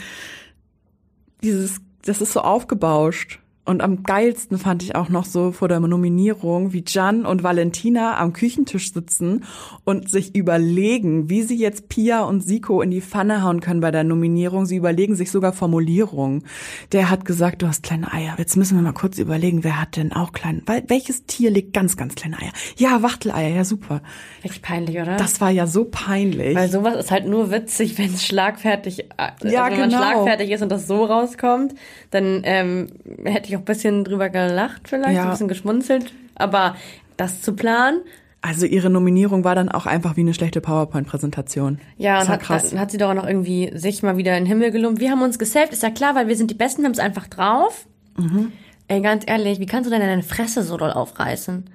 [1.42, 3.40] dieses, das ist so aufgebauscht.
[3.66, 8.18] Und am geilsten fand ich auch noch so vor der Nominierung, wie Gian und Valentina
[8.18, 9.46] am Küchentisch sitzen
[9.86, 13.92] und sich überlegen, wie sie jetzt Pia und Siko in die Pfanne hauen können bei
[13.92, 14.66] der Nominierung.
[14.66, 16.44] Sie überlegen sich sogar Formulierungen.
[16.92, 18.36] Der hat gesagt, du hast kleine Eier.
[18.38, 21.96] Jetzt müssen wir mal kurz überlegen, wer hat denn auch kleine, welches Tier legt ganz,
[21.96, 22.52] ganz kleine Eier?
[22.76, 24.02] Ja, Wachteleier, ja super.
[24.44, 25.16] Richtig peinlich, oder?
[25.16, 26.56] Das war ja so peinlich.
[26.56, 30.02] Weil sowas ist halt nur witzig, wenn es schlagfertig, also Ja, wenn man genau.
[30.02, 31.76] schlagfertig ist und das so rauskommt,
[32.12, 32.88] dann ähm,
[33.24, 35.24] hätte ich auch ein bisschen drüber gelacht vielleicht, Ja.
[35.26, 36.14] ein bisschen geschmunzelt.
[36.36, 36.76] Aber
[37.18, 38.02] das zu planen,
[38.42, 41.80] Also ihre Nominierung war dann auch einfach wie eine schlechte PowerPoint-Präsentation.
[41.98, 42.76] ja, und hat, krass.
[42.76, 45.00] hat sie doch auch noch irgendwie sich mal wieder in den Himmel gelobt.
[45.00, 47.00] Wir haben uns gesaved, ist ja klar, weil wir sind die Besten, wir haben es
[47.00, 47.86] einfach drauf.
[48.18, 48.52] Mhm.
[48.90, 51.70] Ey, ganz ehrlich, wie kannst du denn deine Fresse so doll aufreißen?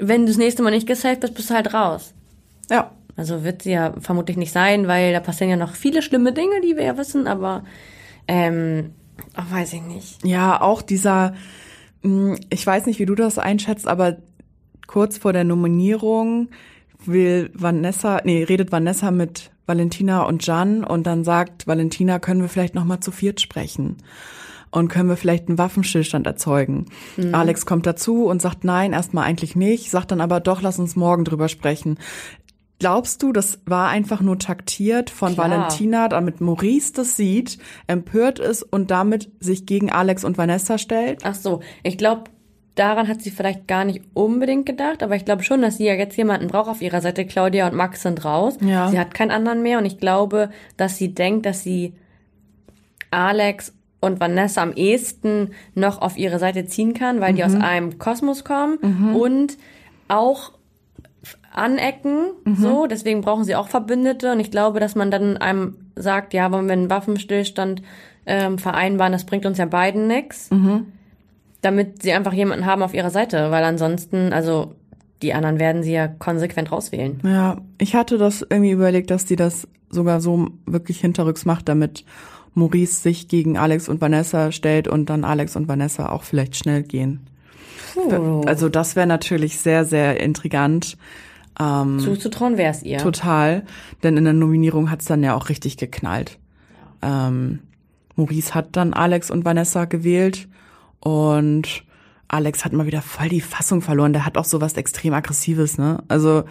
[0.00, 2.14] Wenn du das nächste Mal nicht gesaved bist, bist du halt raus.
[2.70, 6.32] Ja, Also wird sie ja vermutlich nicht sein, weil da passieren ja noch viele schlimme
[6.32, 7.64] Dinge, die wir ja wissen, aber
[8.26, 8.92] ähm,
[9.34, 10.24] ach, weiß ich nicht.
[10.24, 11.34] Ja, auch dieser,
[12.02, 14.18] mh, ich weiß nicht, wie du das einschätzt, aber
[14.86, 16.48] kurz vor der Nominierung
[17.04, 22.48] will Vanessa, nee, redet Vanessa mit Valentina und Jan und dann sagt Valentina, können wir
[22.48, 23.96] vielleicht noch mal zu viert sprechen?
[24.70, 26.86] Und können wir vielleicht einen Waffenstillstand erzeugen?
[27.32, 30.96] Alex kommt dazu und sagt nein, erstmal eigentlich nicht, sagt dann aber doch, lass uns
[30.96, 31.96] morgen drüber sprechen.
[32.84, 35.48] Glaubst du, das war einfach nur taktiert von Klar.
[35.48, 41.20] Valentina, damit Maurice das sieht, empört ist und damit sich gegen Alex und Vanessa stellt?
[41.24, 42.24] Ach so, ich glaube,
[42.74, 45.94] daran hat sie vielleicht gar nicht unbedingt gedacht, aber ich glaube schon, dass sie ja
[45.94, 47.24] jetzt jemanden braucht auf ihrer Seite.
[47.24, 48.58] Claudia und Max sind raus.
[48.60, 48.90] Ja.
[48.90, 51.94] Sie hat keinen anderen mehr und ich glaube, dass sie denkt, dass sie
[53.10, 57.98] Alex und Vanessa am ehesten noch auf ihre Seite ziehen kann, weil die aus einem
[57.98, 58.76] Kosmos kommen
[59.14, 59.56] und
[60.08, 60.52] auch
[61.52, 64.32] anecken, so, deswegen brauchen sie auch Verbündete.
[64.32, 67.82] Und ich glaube, dass man dann einem sagt, ja, wollen wir einen Waffenstillstand
[68.26, 70.50] ähm, vereinbaren, das bringt uns ja beiden nix,
[71.60, 74.74] damit sie einfach jemanden haben auf ihrer Seite, weil ansonsten, also
[75.22, 77.20] die anderen werden sie ja konsequent rauswählen.
[77.24, 82.04] Ja, ich hatte das irgendwie überlegt, dass die das sogar so wirklich hinterrücks macht, damit
[82.54, 86.82] Maurice sich gegen Alex und Vanessa stellt und dann Alex und Vanessa auch vielleicht schnell
[86.82, 87.20] gehen.
[87.92, 88.42] Puh.
[88.46, 90.96] Also das wäre natürlich sehr, sehr intrigant.
[91.58, 92.98] Ähm, Zuzutrauen wäre es ihr.
[92.98, 93.64] Total,
[94.02, 96.38] denn in der Nominierung hat's dann ja auch richtig geknallt.
[97.02, 97.60] Ähm,
[98.16, 100.48] Maurice hat dann Alex und Vanessa gewählt
[101.00, 101.84] und
[102.28, 104.12] Alex hat mal wieder voll die Fassung verloren.
[104.12, 106.02] Der hat auch so was extrem aggressives, ne?
[106.08, 106.44] Also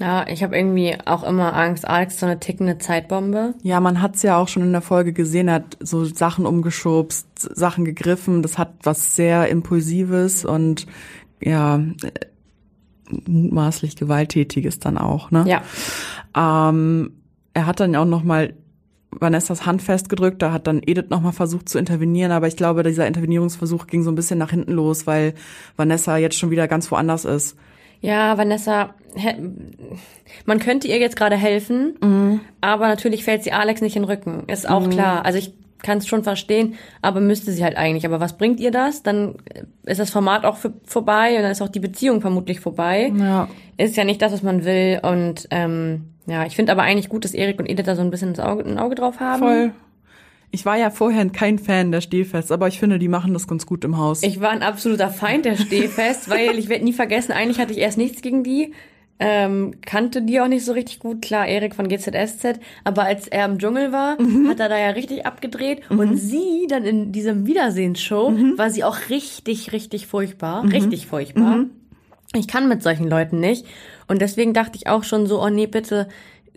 [0.00, 3.54] Ja, ich habe irgendwie auch immer Angst, Alex so eine tickende Zeitbombe.
[3.62, 5.46] ja, man hat's ja auch schon in der Folge gesehen.
[5.46, 8.42] Er hat so Sachen umgeschubst, Sachen gegriffen.
[8.42, 10.86] Das hat was sehr impulsives und
[11.40, 11.80] ja
[13.26, 15.44] mutmaßlich gewalttätiges dann auch, ne?
[15.46, 15.62] Ja.
[16.36, 17.12] Ähm,
[17.52, 18.54] er hat dann auch noch mal
[19.10, 22.82] Vanessas Hand festgedrückt, da hat dann Edith noch mal versucht zu intervenieren, aber ich glaube,
[22.82, 25.34] dieser Intervenierungsversuch ging so ein bisschen nach hinten los, weil
[25.76, 27.56] Vanessa jetzt schon wieder ganz woanders ist.
[28.04, 28.94] Ja, Vanessa,
[30.46, 32.40] man könnte ihr jetzt gerade helfen, Mhm.
[32.60, 34.44] aber natürlich fällt sie Alex nicht in den Rücken.
[34.48, 35.24] Ist auch klar.
[35.24, 38.06] Also ich kann es schon verstehen, aber müsste sie halt eigentlich.
[38.06, 39.02] Aber was bringt ihr das?
[39.02, 39.36] Dann
[39.84, 43.12] ist das Format auch für, vorbei und dann ist auch die Beziehung vermutlich vorbei.
[43.18, 43.48] Ja.
[43.76, 45.00] Ist ja nicht das, was man will.
[45.02, 48.10] Und ähm, ja, ich finde aber eigentlich gut, dass Erik und Edith da so ein
[48.10, 49.40] bisschen ins Auge, ein Auge drauf haben.
[49.40, 49.72] Voll.
[50.54, 53.66] Ich war ja vorher kein Fan der Stehfest, aber ich finde, die machen das ganz
[53.66, 54.22] gut im Haus.
[54.22, 57.78] Ich war ein absoluter Feind der Stehfest, weil ich werde nie vergessen, eigentlich hatte ich
[57.78, 58.72] erst nichts gegen die.
[59.18, 61.22] Ähm, kannte die auch nicht so richtig gut.
[61.22, 62.60] Klar, Erik von GZSZ.
[62.84, 64.16] Aber als er im Dschungel war,
[64.48, 65.82] hat er da ja richtig abgedreht.
[65.90, 70.62] Und sie dann in diesem Wiedersehensshow war sie auch richtig, richtig furchtbar.
[70.70, 71.64] Richtig furchtbar.
[72.36, 73.66] Ich kann mit solchen Leuten nicht.
[74.06, 76.08] Und deswegen dachte ich auch schon so, oh nee, bitte,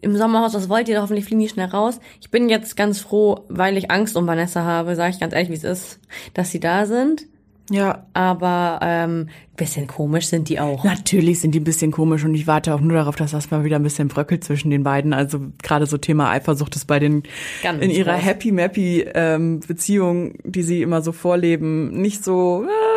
[0.02, 1.02] im Sommerhaus, was wollt ihr?
[1.02, 2.00] Hoffentlich fliegen die schnell raus.
[2.22, 5.50] Ich bin jetzt ganz froh, weil ich Angst um Vanessa habe, sage ich ganz ehrlich,
[5.50, 6.00] wie es ist,
[6.34, 7.24] dass sie da sind.
[7.72, 10.84] ja, Aber ähm, bisschen komisch sind die auch.
[10.84, 13.64] Natürlich sind die ein bisschen komisch und ich warte auch nur darauf, dass das mal
[13.64, 15.14] wieder ein bisschen bröckelt zwischen den beiden.
[15.14, 17.24] Also gerade so Thema Eifersucht ist bei den
[17.64, 18.26] Ganz in ihrer groß.
[18.26, 22.66] happy mappy ähm, Beziehung, die sie immer so vorleben, nicht so.
[22.66, 22.97] Äh,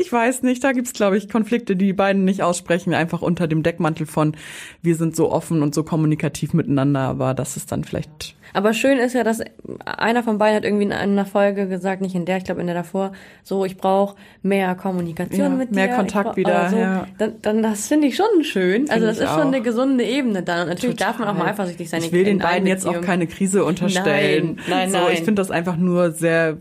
[0.00, 3.46] ich weiß nicht, da gibt's glaube ich Konflikte, die die beiden nicht aussprechen, einfach unter
[3.48, 4.36] dem Deckmantel von
[4.82, 7.00] wir sind so offen und so kommunikativ miteinander.
[7.00, 9.40] Aber das ist dann vielleicht Aber schön ist ja, dass
[9.84, 12.66] einer von beiden hat irgendwie in einer Folge gesagt, nicht in der, ich glaube in
[12.66, 13.12] der davor,
[13.42, 15.94] so ich brauche mehr Kommunikation Ja, mit mehr dir.
[15.94, 16.76] Kontakt ich brauch- wieder, oder so.
[16.76, 17.06] ja.
[17.18, 18.88] Dann, dann das finde ich schon schön.
[18.90, 19.46] Also das ist schon auch.
[19.46, 20.62] eine gesunde Ebene dann.
[20.62, 22.02] Und natürlich darf man auch mal eifersüchtig sein.
[22.02, 24.56] Ich will den beiden jetzt auch keine Krise unterstellen.
[24.68, 25.06] Nein, nein, so, nein.
[25.12, 26.56] Ich finde das einfach nur sehr,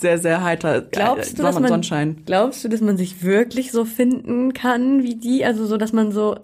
[0.00, 0.82] sehr, sehr heiter.
[0.82, 2.22] Glaubst du, äh, dass man, Sonnenschein.
[2.26, 5.44] glaubst du, dass man sich wirklich so finden kann wie die?
[5.44, 6.36] Also so, dass man so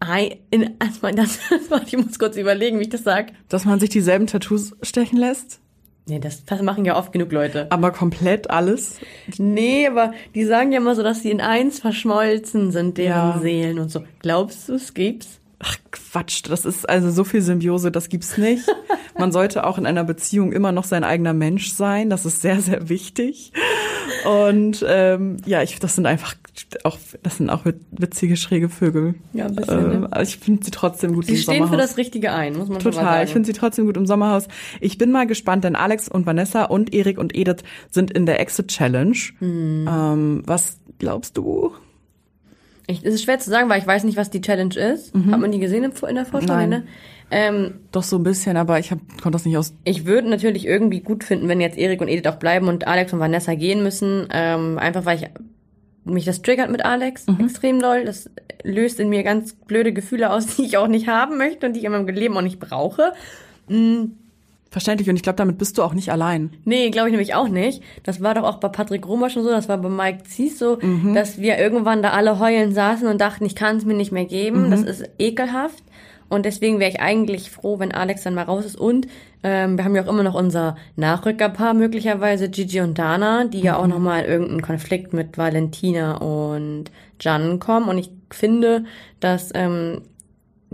[0.00, 1.38] ei- in, also das,
[1.86, 3.32] ich muss kurz überlegen, wie ich das sag.
[3.48, 5.60] Dass man sich dieselben Tattoos stechen lässt?
[6.06, 7.66] Nee, das, das machen ja oft genug Leute.
[7.70, 8.96] Aber komplett alles?
[9.38, 13.38] Nee, aber die sagen ja immer so, dass sie in eins verschmolzen sind, deren Ja.
[13.40, 14.04] Seelen und so.
[14.20, 15.40] Glaubst du, es gibt's?
[15.60, 18.64] Ach Quatsch, das ist also so viel Symbiose, das gibt's nicht.
[19.16, 22.10] Man sollte auch in einer Beziehung immer noch sein eigener Mensch sein.
[22.10, 23.52] Das ist sehr, sehr wichtig.
[24.24, 26.34] Und ähm, ja, ich, das sind einfach
[26.84, 29.14] auch, das sind auch wit- witzige, schräge Vögel.
[29.32, 30.08] Ja, ein bisschen, Äh, ne?
[30.10, 31.70] also ich finde sie trotzdem gut Sie im stehen Sommerhaus.
[31.70, 33.14] für das Richtige ein, muss man schon mal Total.
[33.14, 33.26] sagen.
[33.26, 34.48] Ich finde sie trotzdem gut im Sommerhaus.
[34.80, 38.40] Ich bin mal gespannt, denn Alex und Vanessa und Erik und Edith sind in der
[38.40, 39.16] Exit Challenge.
[39.38, 39.88] Hm.
[39.90, 41.72] Ähm, was glaubst du?
[42.86, 45.14] Ich, es ist schwer zu sagen, weil ich weiß nicht, was die Challenge ist.
[45.14, 46.46] Hat man die gesehen in der Vorschau?
[46.48, 46.68] Nein.
[46.68, 46.84] Ne?
[47.36, 49.74] Ähm, Doch so ein bisschen, aber ich hab, konnte das nicht aus.
[49.82, 53.12] ich würde natürlich irgendwie gut finden, wenn jetzt Erik und Edith auch bleiben und Alex
[53.12, 54.28] und Vanessa gehen müssen.
[54.30, 55.28] Ähm, einfach weil ich
[56.04, 58.04] mich das triggert mit Alex extrem doll.
[58.04, 58.30] Das
[58.62, 61.80] löst in mir ganz blöde Gefühle aus, die ich auch nicht haben möchte und die
[61.80, 63.12] ich in meinem Leben auch nicht brauche.
[64.70, 65.10] Verständlich.
[65.10, 66.52] Und ich glaube, damit bist du auch nicht allein.
[66.64, 67.82] Nee, glaube ich nämlich auch nicht.
[68.04, 70.78] Das war doch auch bei Patrick Romer schon so, das war bei Mike Zies so,
[71.14, 74.26] dass wir irgendwann da alle heulen saßen und dachten, ich kann es mir nicht mehr
[74.26, 74.70] geben.
[74.70, 75.82] Das ist ekelhaft.
[76.28, 78.76] Und deswegen wäre ich eigentlich froh, wenn Alex dann mal raus ist.
[78.76, 79.06] Und
[79.42, 83.76] ähm, wir haben ja auch immer noch unser Nachrückerpaar möglicherweise, Gigi und Dana, die ja
[83.76, 86.84] auch nochmal in irgendeinen Konflikt mit Valentina und
[87.20, 87.88] Jan kommen.
[87.88, 88.84] Und ich finde,
[89.20, 90.02] dass ähm,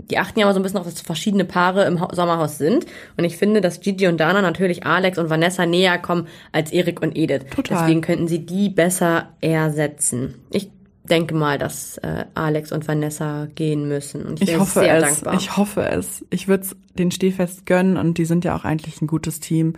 [0.09, 2.85] die achten ja immer so ein bisschen auf, dass verschiedene Paare im Hau- Sommerhaus sind.
[3.17, 7.01] Und ich finde, dass Gigi und Dana natürlich Alex und Vanessa näher kommen als Erik
[7.01, 7.45] und Edith.
[7.53, 7.77] Total.
[7.77, 10.35] Deswegen könnten sie die besser ersetzen.
[10.49, 10.69] Ich
[11.03, 14.23] denke mal, dass äh, Alex und Vanessa gehen müssen.
[14.25, 15.03] Und ich, Ich hoffe sehr es.
[15.03, 15.33] dankbar.
[15.35, 16.25] Ich hoffe es.
[16.29, 19.73] Ich würde es den Stehfest gönnen und die sind ja auch eigentlich ein gutes Team,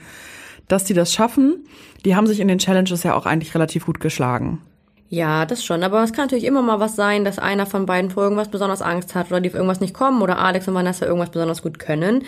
[0.68, 1.66] dass die das schaffen.
[2.06, 4.62] Die haben sich in den Challenges ja auch eigentlich relativ gut geschlagen.
[5.10, 5.84] Ja, das schon.
[5.84, 8.82] Aber es kann natürlich immer mal was sein, dass einer von beiden vor irgendwas besonders
[8.82, 11.78] Angst hat oder die auf irgendwas nicht kommen oder Alex und Vanessa irgendwas besonders gut
[11.80, 12.24] können.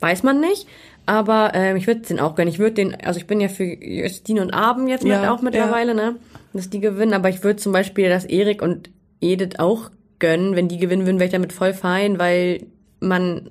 [0.00, 0.66] Weiß man nicht.
[1.06, 2.52] Aber ähm, ich würde den auch gönnen.
[2.52, 5.42] Ich würde den, also ich bin ja für Justine und Abend jetzt mit, Ja, auch
[5.42, 6.16] mittlerweile, ne?
[6.54, 7.12] Dass die gewinnen.
[7.12, 8.88] Aber ich würde zum Beispiel, dass Erik und
[9.20, 10.56] Edith auch gönnen.
[10.56, 12.66] Wenn die gewinnen würden, wäre ich damit voll fein, weil
[13.00, 13.50] man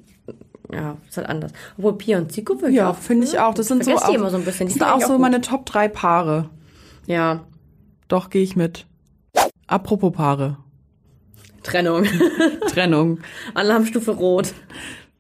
[0.72, 1.52] ja, ist halt anders.
[1.78, 2.98] Obwohl Pia und Zico würde ich Ja, auch.
[2.98, 3.54] finde ich auch.
[3.54, 4.68] Das sind so, auch, die immer so ein bisschen.
[4.68, 6.50] Das sind auch so auch meine Top drei Paare.
[7.06, 7.46] Ja,
[8.08, 8.86] Doch, gehe ich mit.
[9.68, 10.58] Apropos Paare.
[11.64, 12.06] Trennung.
[12.68, 13.20] Trennung.
[13.54, 14.54] Alarmstufe Rot.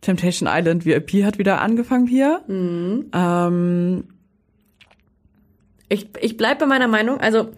[0.02, 2.41] Temptation Island VIP hat wieder angefangen hier.
[2.50, 4.04] Ähm,
[5.89, 7.19] Ich, ich bleib bei meiner Meinung.
[7.19, 7.50] Also,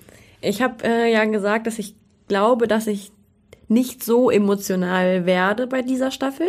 [0.45, 1.95] ich habe äh, ja gesagt, dass ich
[2.27, 3.11] glaube, dass ich
[3.67, 6.47] nicht so emotional werde bei dieser Staffel.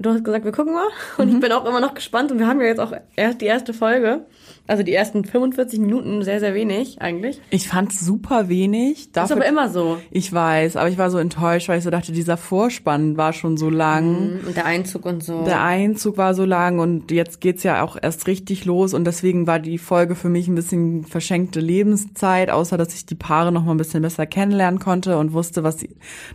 [0.00, 0.88] Du hast gesagt, wir gucken mal.
[1.18, 2.32] Und ich bin auch immer noch gespannt.
[2.32, 4.24] Und wir haben ja jetzt auch erst die erste Folge.
[4.66, 7.40] Also die ersten 45 Minuten sehr, sehr wenig eigentlich.
[7.50, 9.10] ich fand super wenig.
[9.12, 9.98] Das ist Dafür, aber immer so.
[10.12, 13.56] ich weiß, aber ich war so enttäuscht, weil ich so dachte, dieser Vorspann war schon
[13.56, 14.38] so lang.
[14.46, 15.42] Und der Einzug und so.
[15.44, 19.48] Der Einzug war so lang und jetzt geht's ja auch erst richtig los und deswegen
[19.48, 23.64] war die Folge für mich ein bisschen verschenkte Lebenszeit, außer dass ich die Paare noch
[23.64, 25.78] mal ein bisschen besser kennenlernen konnte und wusste, was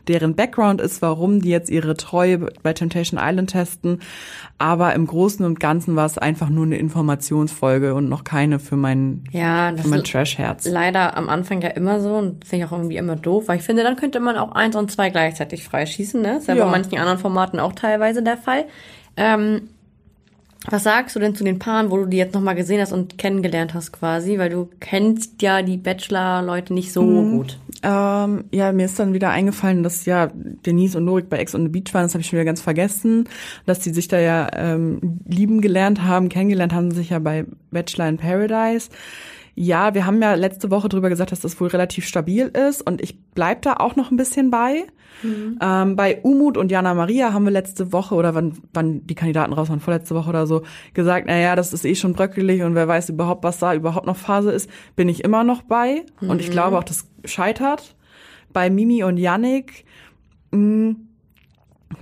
[0.10, 3.99] deren Background ist, warum die jetzt ihre Treue bei Temptation Island testen.
[4.57, 8.75] Aber im Großen und Ganzen war es einfach nur eine Informationsfolge und noch keine für
[8.75, 10.65] mein, ja, das für mein Trash-Herz.
[10.67, 13.63] leider am Anfang ja immer so und finde ich auch irgendwie immer doof, weil ich
[13.63, 16.37] finde, dann könnte man auch eins und zwei gleichzeitig freischießen, ne?
[16.37, 16.65] Ist ja, Ja.
[16.65, 18.65] bei manchen anderen Formaten auch teilweise der Fall.
[19.17, 19.69] Ähm,
[20.67, 23.19] was sagst du denn zu den Paaren, wo du die jetzt nochmal gesehen hast und
[23.19, 24.39] kennengelernt hast quasi?
[24.39, 27.59] Weil du kennst ja die Bachelor-Leute nicht so gut.
[27.88, 31.62] Ähm, ja, mir ist dann wieder eingefallen, dass ja Denise und Norik bei Ex on
[31.62, 33.30] the Beach waren, das habe ich schon wieder ganz vergessen,
[33.67, 38.10] dass die sich da ja ähm, lieben gelernt haben, kennengelernt haben sich ja bei Bachelor
[38.10, 38.89] in Paradise.
[39.54, 43.04] Ja, wir haben ja letzte Woche drüber gesagt, dass das wohl relativ stabil ist und
[43.04, 44.86] ich bleib da auch noch ein bisschen bei.
[45.23, 49.54] Ähm, bei Umut und Jana Maria haben wir letzte Woche oder wann, wann die Kandidaten
[49.54, 52.75] raus waren, vorletzte Woche oder so, gesagt, na ja, das ist eh schon bröckelig und
[52.75, 56.04] wer weiß überhaupt, was da überhaupt noch Phase ist, bin ich immer noch bei.
[56.21, 57.95] Und ich glaube auch, das scheitert.
[58.51, 59.86] Bei Mimi und Yannick
[60.51, 60.95] mh,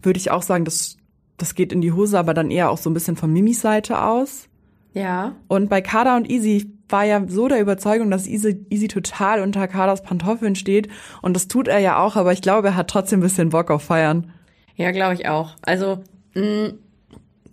[0.01, 0.97] würde ich auch sagen, das,
[1.37, 4.01] das geht in die Hose, aber dann eher auch so ein bisschen von Mimis Seite
[4.01, 4.49] aus.
[4.93, 5.35] Ja.
[5.47, 9.67] Und bei Kada und Easy war ja so der Überzeugung, dass Easy, Easy total unter
[9.67, 10.89] Kadas Pantoffeln steht.
[11.21, 13.71] Und das tut er ja auch, aber ich glaube, er hat trotzdem ein bisschen Bock
[13.71, 14.31] auf Feiern.
[14.75, 15.55] Ja, glaube ich auch.
[15.61, 16.03] Also,
[16.35, 16.73] mh,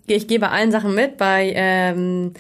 [0.06, 1.16] ich gehe bei allen Sachen mit.
[1.16, 2.32] Bei ähm,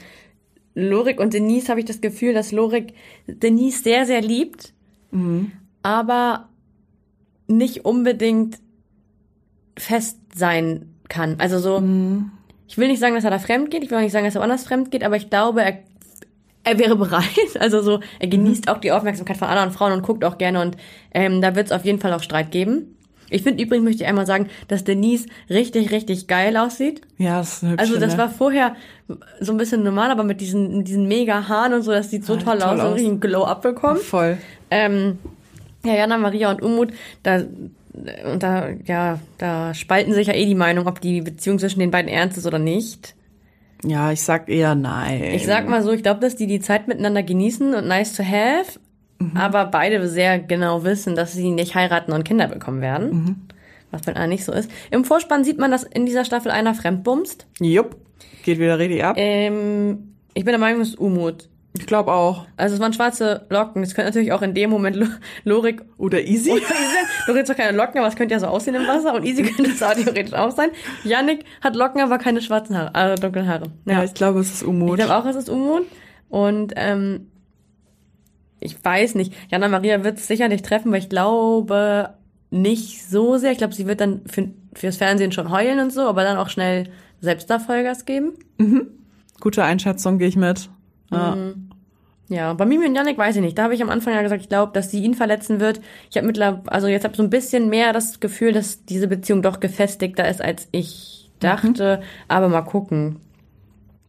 [0.74, 2.94] Lorik und Denise habe ich das Gefühl, dass Lorik
[3.26, 4.72] Denise sehr, sehr liebt,
[5.82, 6.48] aber
[7.48, 8.58] nicht unbedingt
[9.76, 11.36] fest sein kann.
[11.38, 11.82] Also so,
[12.68, 14.36] ich will nicht sagen, dass er da fremd geht, ich will auch nicht sagen, dass
[14.36, 15.78] er woanders fremd geht, aber ich glaube, er,
[16.64, 17.24] er wäre bereit.
[17.58, 20.76] Also so, er genießt auch die Aufmerksamkeit von anderen Frauen und guckt auch gerne und
[21.14, 22.96] ähm, da wird es auf jeden Fall auch Streit geben.
[23.32, 27.02] Ich finde übrigens, möchte ich einmal sagen, dass Denise richtig, richtig geil aussieht.
[27.16, 28.18] Ja, das ist eine hübsche, Also das ne?
[28.18, 28.74] war vorher
[29.40, 32.34] so ein bisschen normal, aber mit diesen, diesen mega Haaren und so, das sieht so
[32.34, 32.94] Ah, toll, toll aus, so aus.
[32.94, 33.98] richtig einen Glow-Up bekommen.
[34.00, 34.38] voll.
[34.72, 35.18] Ähm,
[35.84, 36.90] ja, Jana, Maria und Umut,
[37.22, 37.36] da,
[38.32, 41.90] und da, ja, da spalten sich ja eh die Meinung, ob die Beziehung zwischen den
[41.92, 43.14] beiden ernst ist oder nicht.
[43.84, 45.22] Ja, ich sag eher nein.
[45.34, 48.22] Ich sag mal so, ich glaube, dass die die Zeit miteinander genießen und nice to
[48.22, 48.78] have,
[49.34, 53.48] aber beide sehr genau wissen, dass sie nicht heiraten und Kinder bekommen werden.
[53.90, 54.70] Was bei einer nicht so ist.
[54.90, 57.46] Im Vorspann sieht man, dass in dieser Staffel einer fremdbumst.
[57.60, 57.96] Jupp,
[58.44, 59.16] geht wieder richtig ab.
[59.18, 61.48] Ähm, ich bin der Meinung, es ist Umut.
[61.78, 62.46] Ich glaube auch.
[62.56, 63.82] Also es waren schwarze Locken.
[63.84, 65.06] Es könnte natürlich auch in dem Moment Lo-
[65.44, 66.50] Lorik Oder easy.
[66.50, 66.70] oder Easy.
[67.28, 69.14] Lorik hat zwar keine Locken, aber es könnte ja so aussehen im Wasser.
[69.14, 70.70] Und Easy könnte es auch theoretisch auch sein.
[71.04, 73.66] Yannick hat Locken, aber keine schwarzen Haare, also dunklen Haare.
[73.86, 74.96] ja, ich glaube, es ist Ich Umut.
[74.96, 75.86] glaube auch, es ist Unmut.
[76.28, 77.28] Und ähm,
[78.58, 79.32] ich weiß nicht.
[79.50, 82.14] Jana Maria wird es sicherlich treffen, weil ich glaube
[82.50, 83.52] nicht so sehr.
[83.52, 86.48] Ich glaube, sie wird dann für, fürs Fernsehen schon heulen und so, aber dann auch
[86.50, 88.32] schnell selbst da Vollgas geben.
[89.40, 90.68] Gute Einschätzung, gehe ich mit.
[91.10, 91.36] Ja.
[92.30, 93.58] Ja, bei Mimi und Yannick weiß ich nicht.
[93.58, 95.80] Da habe ich am Anfang ja gesagt, ich glaube, dass sie ihn verletzen wird.
[96.10, 99.42] Ich habe mittlerweile, also jetzt habe so ein bisschen mehr das Gefühl, dass diese Beziehung
[99.42, 102.02] doch gefestigter ist, als ich dachte.
[102.28, 103.16] Aber mal gucken.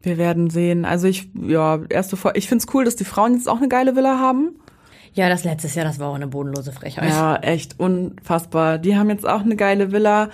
[0.03, 0.85] Wir werden sehen.
[0.85, 2.37] Also ich, ja, erste Folge.
[2.37, 4.55] Ich find's cool, dass die Frauen jetzt auch eine geile Villa haben.
[5.13, 7.09] Ja, das letztes Jahr, das war auch eine bodenlose Frechheit.
[7.09, 8.77] Ja, echt unfassbar.
[8.77, 10.29] Die haben jetzt auch eine geile Villa.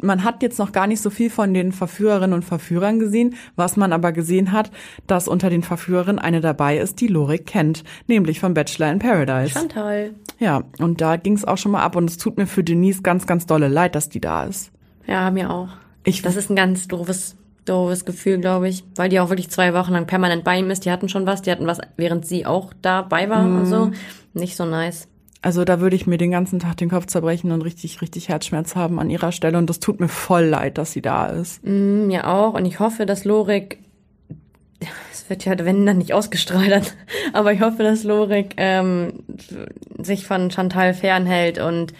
[0.00, 3.36] Man hat jetzt noch gar nicht so viel von den Verführerinnen und Verführern gesehen.
[3.56, 4.70] Was man aber gesehen hat,
[5.06, 9.50] dass unter den Verführerinnen eine dabei ist, die Lorik kennt, nämlich von Bachelor in Paradise.
[9.52, 10.14] Chantal.
[10.38, 13.26] Ja, und da ging's auch schon mal ab und es tut mir für Denise ganz,
[13.26, 14.72] ganz dolle leid, dass die da ist.
[15.06, 15.68] Ja, mir auch.
[16.04, 19.72] Ich, Das ist ein ganz doofes, doofes Gefühl, glaube ich, weil die auch wirklich zwei
[19.72, 20.84] Wochen lang permanent bei ihm ist.
[20.84, 23.92] Die hatten schon was, die hatten was, während sie auch dabei war und so.
[24.34, 25.06] Nicht so nice.
[25.42, 28.76] Also da würde ich mir den ganzen Tag den Kopf zerbrechen und richtig, richtig Herzschmerz
[28.76, 31.64] haben an ihrer Stelle und das tut mir voll leid, dass sie da ist.
[31.64, 32.54] Mm, Mir auch.
[32.54, 33.78] Und ich hoffe, dass Lorik,
[35.12, 36.94] es wird ja, wenn dann nicht ausgestrahlt,
[37.32, 39.24] aber ich hoffe, dass Lorik ähm,
[39.98, 41.92] sich von Chantal fernhält und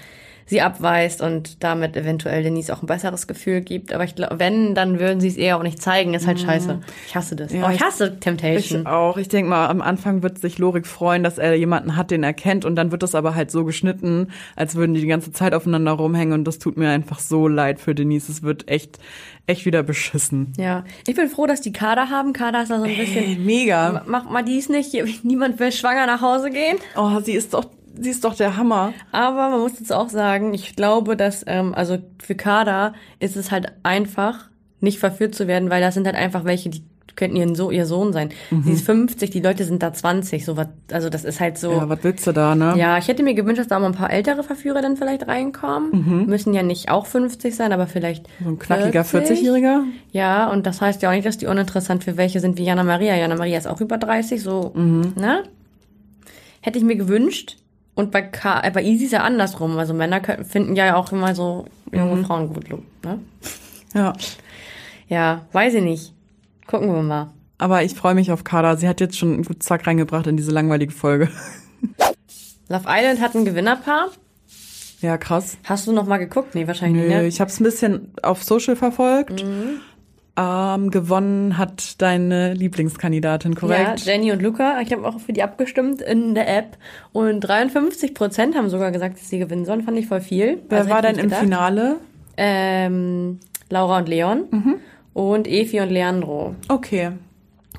[0.46, 3.92] sie abweist und damit eventuell Denise auch ein besseres Gefühl gibt.
[3.92, 6.14] Aber ich glaube, wenn, dann würden sie es eher auch nicht zeigen.
[6.14, 6.80] Ist halt scheiße.
[7.06, 7.52] Ich hasse das.
[7.52, 8.86] Ja, oh, ich ich- hasse Ich Temptation.
[8.86, 9.16] auch.
[9.16, 12.32] Ich denke mal, am Anfang wird sich Lorik freuen, dass er jemanden hat, den er
[12.32, 15.54] kennt und dann wird das aber halt so geschnitten, als würden die die ganze Zeit
[15.54, 18.30] aufeinander rumhängen und das tut mir einfach so leid für Denise.
[18.30, 18.98] Es wird echt,
[19.46, 20.52] echt wieder beschissen.
[20.58, 22.32] Ja, ich bin froh, dass die Kader haben.
[22.32, 23.24] Kader ist da so ein bisschen.
[23.24, 24.02] Ey, mega.
[24.06, 24.92] Mach mal dies nicht.
[25.24, 26.78] Niemand will schwanger nach Hause gehen.
[26.96, 27.66] Oh, sie ist doch,
[28.00, 28.92] sie ist doch der Hammer.
[29.12, 33.50] Aber man muss jetzt auch sagen, ich glaube, dass, ähm, also für Kader ist es
[33.50, 34.48] halt einfach,
[34.80, 36.82] nicht verführt zu werden, weil das sind halt einfach welche, die
[37.14, 38.30] könnten ihren so ihr Sohn sein.
[38.64, 41.70] Sie ist 50, die Leute sind da 20, so was, also das ist halt so.
[41.72, 42.74] Ja, was willst du da, ne?
[42.76, 46.26] Ja, ich hätte mir gewünscht, dass da mal ein paar ältere Verführer dann vielleicht reinkommen.
[46.26, 49.40] Müssen ja nicht auch 50 sein, aber vielleicht So ein knackiger 40.
[49.40, 49.82] 40-Jähriger.
[50.10, 52.82] Ja, und das heißt ja auch nicht, dass die uninteressant für welche sind wie Jana
[52.82, 53.14] Maria.
[53.14, 55.42] Jana Maria ist auch über 30, so, ne?
[56.62, 57.58] Hätte ich mir gewünscht.
[57.94, 59.76] Und bei, Ka äh, bei Easy ist ja andersrum.
[59.78, 63.18] Also Männer können, finden ja auch immer so junge Frauen gut, ne?
[63.94, 64.12] Ja.
[65.08, 66.14] Ja, weiß ich nicht.
[66.66, 67.30] Gucken wir mal.
[67.58, 68.76] Aber ich freue mich auf Kada.
[68.76, 71.28] Sie hat jetzt schon einen guten Zack reingebracht in diese langweilige Folge.
[72.68, 74.08] Love Island hat ein Gewinnerpaar.
[75.02, 75.58] Ja, krass.
[75.64, 76.54] Hast du noch mal geguckt?
[76.54, 77.18] Nee, wahrscheinlich Nö, nicht.
[77.18, 77.26] Ne?
[77.26, 79.44] ich habe es ein bisschen auf Social verfolgt.
[80.34, 84.06] Ähm, gewonnen hat deine Lieblingskandidatin, korrekt?
[84.06, 84.80] Ja, Jenny und Luca.
[84.80, 86.78] Ich habe auch für die abgestimmt in der App.
[87.12, 89.82] Und 53 Prozent haben sogar gesagt, dass sie gewinnen sollen.
[89.82, 90.62] Fand ich voll viel.
[90.70, 91.40] Wer Also war denn im gedacht.
[91.40, 91.96] Finale?
[92.38, 94.80] Ähm, Laura und Leon.
[95.12, 96.54] Und Efi und Leandro.
[96.68, 97.10] Okay.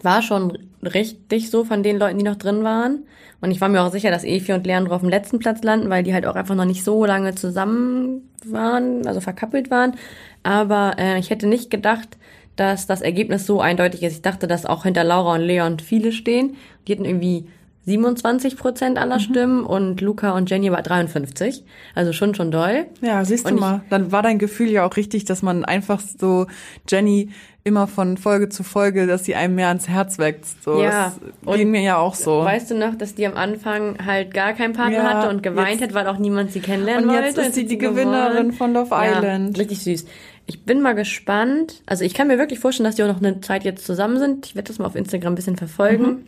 [0.03, 3.05] War schon richtig so von den Leuten, die noch drin waren.
[3.41, 5.89] Und ich war mir auch sicher, dass Efi und Leandro auf dem letzten Platz landen,
[5.89, 9.95] weil die halt auch einfach noch nicht so lange zusammen waren, also verkappelt waren.
[10.43, 12.17] Aber äh, ich hätte nicht gedacht,
[12.55, 14.13] dass das Ergebnis so eindeutig ist.
[14.13, 16.55] Ich dachte, dass auch hinter Laura und Leon viele stehen.
[16.87, 17.47] Die hatten irgendwie
[17.85, 21.65] 27 Prozent aller Stimmen und Luca und Jenny war 53.
[21.95, 22.85] Also schon, schon doll.
[23.01, 23.81] Ja, siehst du Und ich- mal.
[23.89, 26.47] Dann war dein Gefühl ja auch richtig, dass man einfach so
[26.89, 27.29] Jenny
[27.65, 30.63] immer von Folge zu Folge, dass sie einem mehr ans Herz wächst.
[30.63, 31.13] So, Ja,
[31.45, 32.39] das ging mir ja auch so.
[32.43, 35.79] Weißt du noch, dass die am Anfang halt gar keinen Partner Ja, hatte und geweint
[35.81, 37.27] jetzt- hat, weil auch niemand sie kennenlernen Und wollte?
[37.27, 37.95] jetzt ist sie die gewonnen.
[38.11, 39.57] Gewinnerin von Love Ja, Island.
[39.57, 40.05] richtig süß.
[40.45, 41.81] Ich bin mal gespannt.
[41.85, 44.45] Also ich kann mir wirklich vorstellen, dass die auch noch eine Zeit jetzt zusammen sind.
[44.47, 46.03] Ich werde das mal auf Instagram ein bisschen verfolgen.
[46.03, 46.23] Mhm.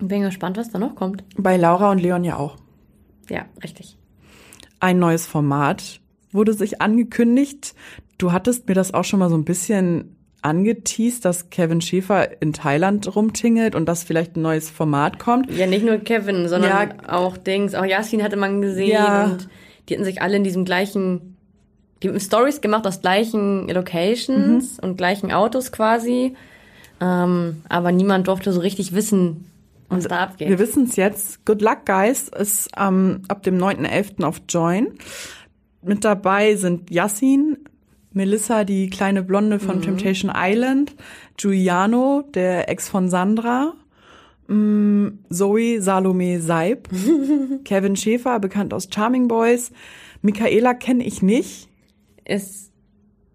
[0.00, 1.24] Und Bin gespannt, was da noch kommt.
[1.36, 2.56] Bei Laura und Leon ja auch.
[3.30, 3.96] Ja, richtig.
[4.80, 6.00] Ein neues Format
[6.32, 7.74] wurde sich angekündigt.
[8.18, 12.52] Du hattest mir das auch schon mal so ein bisschen angeteased, dass Kevin Schäfer in
[12.52, 15.50] Thailand rumtingelt und dass vielleicht ein neues Format kommt.
[15.52, 16.70] Ja, nicht nur Kevin, sondern
[17.06, 17.08] Ja.
[17.20, 17.74] auch Dings.
[17.76, 19.24] Auch Yasin hatte man gesehen Ja.
[19.26, 19.48] und
[19.88, 21.31] die hatten sich alle in diesem gleichen,
[22.02, 26.34] die haben Stories gemacht aus gleichen Locations und gleichen Autos quasi.
[27.00, 29.44] Ähm, aber niemand durfte so richtig wissen,
[29.88, 30.48] was da abgeht.
[30.48, 31.44] Wir wissen es jetzt.
[31.44, 34.24] Good Luck Guys ist ähm, ab dem 9.11.
[34.24, 34.94] auf Join.
[35.82, 37.58] Mit dabei sind Yassin,
[38.12, 40.94] Melissa, die kleine Blonde von Temptation Island,
[41.36, 43.74] Giuliano, der Ex von Sandra,
[44.48, 46.88] mm, Zoe Salome Seib,
[47.64, 49.72] Kevin Schäfer, bekannt aus Charming Boys,
[50.20, 51.68] Michaela kenne ich nicht.
[52.24, 52.70] Ist.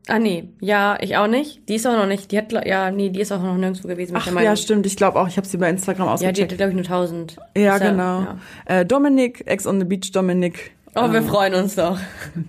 [0.10, 1.68] Ah nee, ja, ich auch nicht.
[1.68, 2.32] Die ist auch noch nicht.
[2.32, 4.16] Die hat ja, nee, die ist auch noch nirgendwo gewesen.
[4.16, 4.86] Ach ja, stimmt.
[4.86, 6.42] Ich glaube auch, ich habe sie bei Instagram Ja, die ausgecheckt.
[6.44, 7.36] hatte, glaube ich, nur 1000.
[7.58, 8.22] Ja, Ist genau.
[8.22, 8.38] ja.
[8.66, 10.72] Äh, Dominik, Ex on the Beach Dominik.
[10.96, 12.00] Oh, wir freuen uns doch.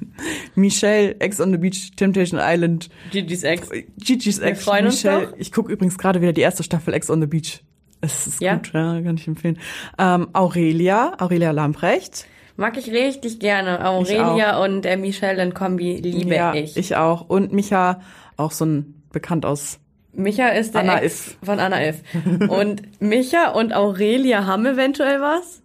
[0.54, 2.88] Michelle, Ex on the Beach, Temptation Island.
[3.10, 3.68] Gigi's Ex.
[3.98, 5.26] Gigi's Ex, freuen uns Michelle.
[5.28, 5.34] doch.
[5.36, 7.62] Ich gucke übrigens gerade wieder die erste Staffel Ex on the Beach.
[8.00, 8.54] Es ist Ja?
[8.54, 9.58] gut, ja, kann ich empfehlen.
[9.98, 12.26] Ähm, Aurelia, Aurelia Lamprecht.
[12.58, 13.86] Mag ich richtig gerne.
[13.86, 16.76] Aurelia und äh, Michelle in Kombi liebe ja, ich.
[16.76, 17.28] ich auch.
[17.28, 18.00] Und Micha,
[18.36, 19.78] auch so ein bekannt aus.
[20.12, 21.36] Micha ist der Anna Ex If.
[21.44, 22.02] von Anna If.
[22.48, 25.62] Und Micha und Aurelia haben eventuell was.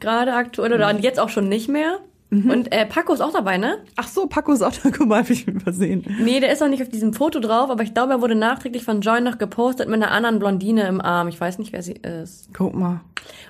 [0.00, 1.00] Gerade aktuell oder Mhm.
[1.00, 1.98] jetzt auch schon nicht mehr.
[2.30, 3.78] Und äh, Paco ist auch dabei, ne?
[3.96, 6.06] Ach so, Paco ist auch da, guck mal, hab ich übersehen.
[6.22, 8.84] Nee, der ist noch nicht auf diesem Foto drauf, aber ich glaube, er wurde nachträglich
[8.84, 11.28] von Joy noch gepostet mit einer anderen Blondine im Arm.
[11.28, 12.48] Ich weiß nicht, wer sie ist.
[12.54, 13.00] Guck mal.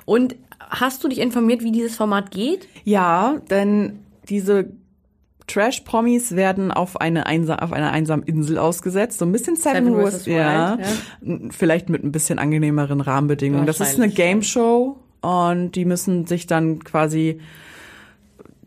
[0.07, 0.34] Und
[0.70, 2.68] hast du dich informiert, wie dieses Format geht?
[2.84, 4.70] Ja, denn diese
[5.46, 9.18] Trash-Promis werden auf eine, einsa auf einer einsamen Insel ausgesetzt.
[9.18, 10.26] So ein bisschen Seven, Seven vs.
[10.26, 10.78] ja.
[11.20, 13.66] Wild, Vielleicht mit ein bisschen angenehmeren Rahmenbedingungen.
[13.66, 14.24] Das ist eine Wahrscheinlich, ja.
[14.24, 17.40] Game Show und die müssen sich dann quasi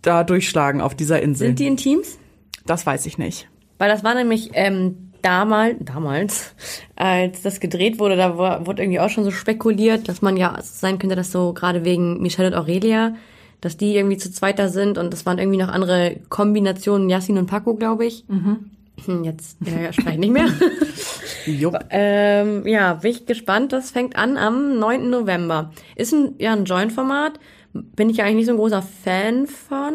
[0.02, 1.48] da durchschlagen auf dieser Insel.
[1.48, 2.20] Sind die in Teams?
[2.66, 3.50] das weiß ich nicht.
[3.78, 6.56] Weil das war nämlich ähm, damals, damals,
[6.96, 10.58] als das gedreht wurde, da war, wurde irgendwie auch schon so spekuliert, dass man ja
[10.62, 13.16] sein könnte, dass so gerade wegen Michelle und Aurelia,
[13.62, 17.48] dass die irgendwie zu zweiter sind und das waren irgendwie noch andere Kombinationen, Yassin und
[17.48, 18.26] Paco, glaube ich.
[18.28, 20.48] Hm, Jetzt ja, ja, spreche ich nicht mehr.
[21.46, 21.78] Jupp.
[21.90, 23.74] ähm, ja, bin ich gespannt.
[23.74, 25.10] Das fängt an am 9.
[25.10, 25.72] November.
[25.96, 27.40] Ist ein, ja, ein Joint-Format.
[27.74, 29.94] Bin ich eigentlich nicht so ein großer Fan von.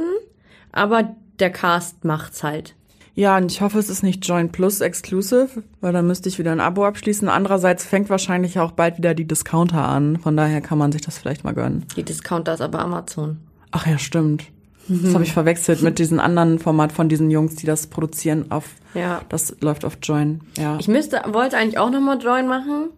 [0.73, 2.75] Aber der Cast macht's halt.
[3.19, 5.49] Ja, und ich hoffe, es ist nicht Join Plus Exclusive,
[5.81, 7.29] weil dann müsste ich wieder ein Abo abschließen.
[7.29, 10.21] Andererseits fängt wahrscheinlich auch bald wieder die Discounter an.
[10.21, 11.85] Von daher kann man sich das vielleicht mal gönnen.
[11.97, 13.41] Die Discounter ist aber Amazon.
[13.73, 14.45] Ach ja, stimmt.
[14.87, 18.67] Das habe ich verwechselt mit diesem anderen Format von diesen Jungs, die das produzieren auf.
[18.95, 19.23] Ja.
[19.31, 20.41] Das läuft auf Join.
[20.57, 20.77] Ja.
[20.79, 22.91] Ich müsste, wollte eigentlich auch nochmal Join machen.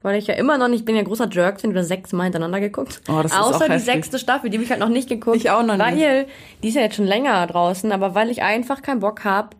[0.00, 2.24] Weil ich ja immer noch nicht, ich bin ja großer Jerks, bin über sechs Mal
[2.24, 3.02] hintereinander geguckt.
[3.08, 3.84] Oh, das ist Außer auch die heftig.
[3.84, 5.36] sechste Staffel, die habe ich halt noch nicht geguckt.
[5.36, 5.84] Ich auch noch nicht.
[5.84, 6.26] Weil,
[6.62, 9.54] die ist ja jetzt schon länger draußen, aber weil ich einfach keinen Bock hab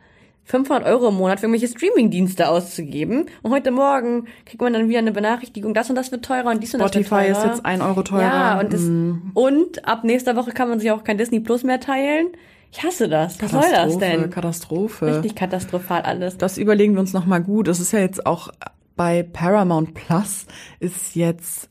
[0.47, 3.27] 500 Euro im Monat für irgendwelche Streamingdienste auszugeben.
[3.43, 6.63] Und heute Morgen kriegt man dann wieder eine Benachrichtigung, das und das wird teurer und
[6.63, 7.39] dies und das wird Spotify teurer.
[7.39, 8.23] ist jetzt ein Euro teurer.
[8.23, 9.31] Ja, und, das, Mm.
[9.35, 12.29] und ab nächster Woche kann man sich auch kein Disney Plus mehr teilen.
[12.73, 13.41] Ich hasse das.
[13.43, 14.31] Was soll das denn?
[14.31, 15.07] Katastrophe.
[15.17, 16.37] Richtig katastrophal alles.
[16.39, 17.69] Das überlegen wir uns noch mal gut.
[17.69, 18.49] Es ist ja jetzt auch
[18.97, 20.47] bei Paramount Plus
[20.81, 21.69] ist jetzt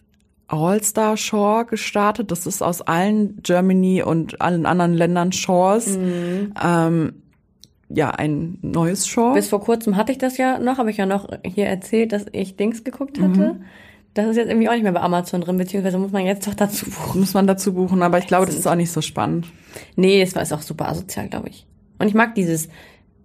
[0.47, 2.29] All-Star Shore gestartet.
[2.31, 5.97] Das ist aus allen Germany und allen anderen Ländern Shores.
[5.97, 6.53] Mhm.
[6.63, 7.13] Ähm,
[7.89, 9.33] ja, ein neues Shore.
[9.35, 12.25] Bis vor kurzem hatte ich das ja noch, habe ich ja noch hier erzählt, dass
[12.31, 13.59] ich Dings geguckt hatte.
[14.13, 16.53] Das ist jetzt irgendwie auch nicht mehr bei Amazon drin, beziehungsweise muss man jetzt doch
[16.53, 17.19] dazu buchen.
[17.19, 19.47] muss man dazu buchen, aber ich glaube, das ist auch nicht so spannend.
[19.97, 21.67] Nee, es war ist auch super asozial, glaube ich.
[21.99, 22.69] Und ich mag dieses,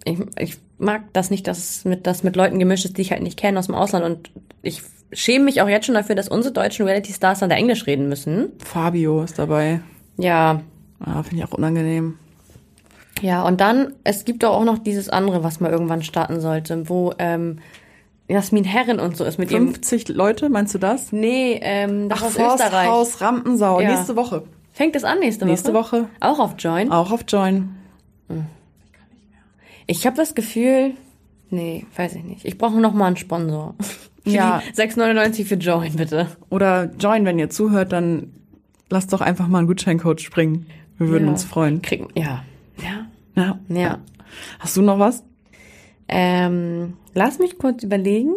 [0.04, 3.12] ich, ich mag das nicht, dass es mit, das mit Leuten gemischt ist, die ich
[3.12, 4.04] halt nicht kenne aus dem Ausland.
[4.04, 4.30] Und
[4.62, 4.82] ich
[5.12, 8.50] schäme mich auch jetzt schon dafür, dass unsere deutschen Reality-Stars dann da Englisch reden müssen.
[8.58, 9.80] Fabio ist dabei.
[10.18, 10.60] Ja,
[11.02, 12.18] Ah, Finde ich auch unangenehm.
[13.20, 16.88] Ja, und dann, es gibt doch auch noch dieses andere, was mal irgendwann starten sollte,
[16.88, 17.58] wo ähm,
[18.28, 19.68] Jasmin Herren und so ist mit ihrem.
[19.74, 21.12] 50 Leute, meinst du das?
[21.12, 22.86] Nee, ähm, das Ach, aus Österreich.
[22.88, 23.80] Forsthaus Rampensau.
[23.80, 23.90] Ja.
[23.90, 24.44] Nächste Woche.
[24.72, 25.50] Fängt es an nächste Woche?
[25.50, 26.08] Nächste Woche.
[26.20, 26.90] Auch auf Join?
[26.92, 27.70] Auch auf Join.
[29.86, 30.92] Ich habe das Gefühl,
[31.50, 32.44] nee, weiß ich nicht.
[32.44, 33.74] Ich brauche noch mal einen Sponsor.
[34.26, 34.60] Ja.
[34.76, 36.26] die 6,99 für Join, bitte.
[36.50, 38.34] Oder Join, wenn ihr zuhört, dann
[38.90, 40.66] lasst doch einfach mal einen Gutscheincode springen.
[40.98, 41.30] Wir würden Ja.
[41.30, 41.80] uns freuen.
[41.80, 42.44] Krieg, ja.
[42.76, 43.06] Ja.
[43.36, 43.58] Ja.
[43.68, 43.98] Ja.
[44.58, 45.24] Hast du noch was?
[46.08, 48.34] Ähm, lass mich kurz überlegen.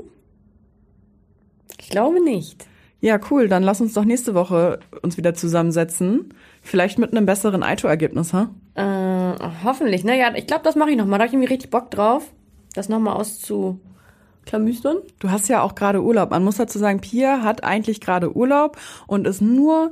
[1.79, 2.67] Ich glaube nicht.
[3.01, 3.49] Ja, cool.
[3.49, 6.33] Dann lass uns doch nächste Woche uns wieder zusammensetzen.
[6.61, 8.49] Vielleicht mit einem besseren Aito-Ergebnis, ha?
[8.75, 10.17] Äh, hoffentlich, ne?
[10.17, 11.17] Ja, ich glaube, das mache ich noch mal.
[11.17, 12.31] Da habe ich irgendwie richtig Bock drauf,
[12.73, 14.97] das noch mal auszuklamüstern.
[15.19, 16.31] Du hast ja auch gerade Urlaub.
[16.31, 19.91] Man muss dazu sagen, Pia hat eigentlich gerade Urlaub und ist nur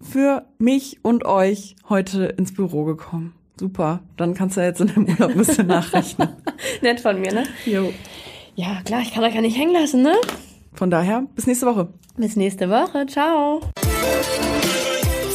[0.00, 3.34] für mich und euch heute ins Büro gekommen.
[3.58, 4.00] Super.
[4.16, 6.28] Dann kannst du ja jetzt in deinem Urlaub ein bisschen nachrechnen.
[6.82, 7.44] Nett von mir, ne?
[7.64, 7.92] Jo.
[8.54, 10.14] Ja, klar, ich kann euch ja nicht hängen lassen, ne?
[10.74, 11.88] Von daher, bis nächste Woche.
[12.16, 13.06] Bis nächste Woche.
[13.06, 13.60] Ciao.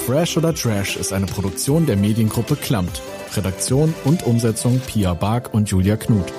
[0.05, 3.01] Fresh oder Trash ist eine Produktion der Mediengruppe Klammt.
[3.35, 6.33] Redaktion und Umsetzung Pia Bark und Julia Knuth.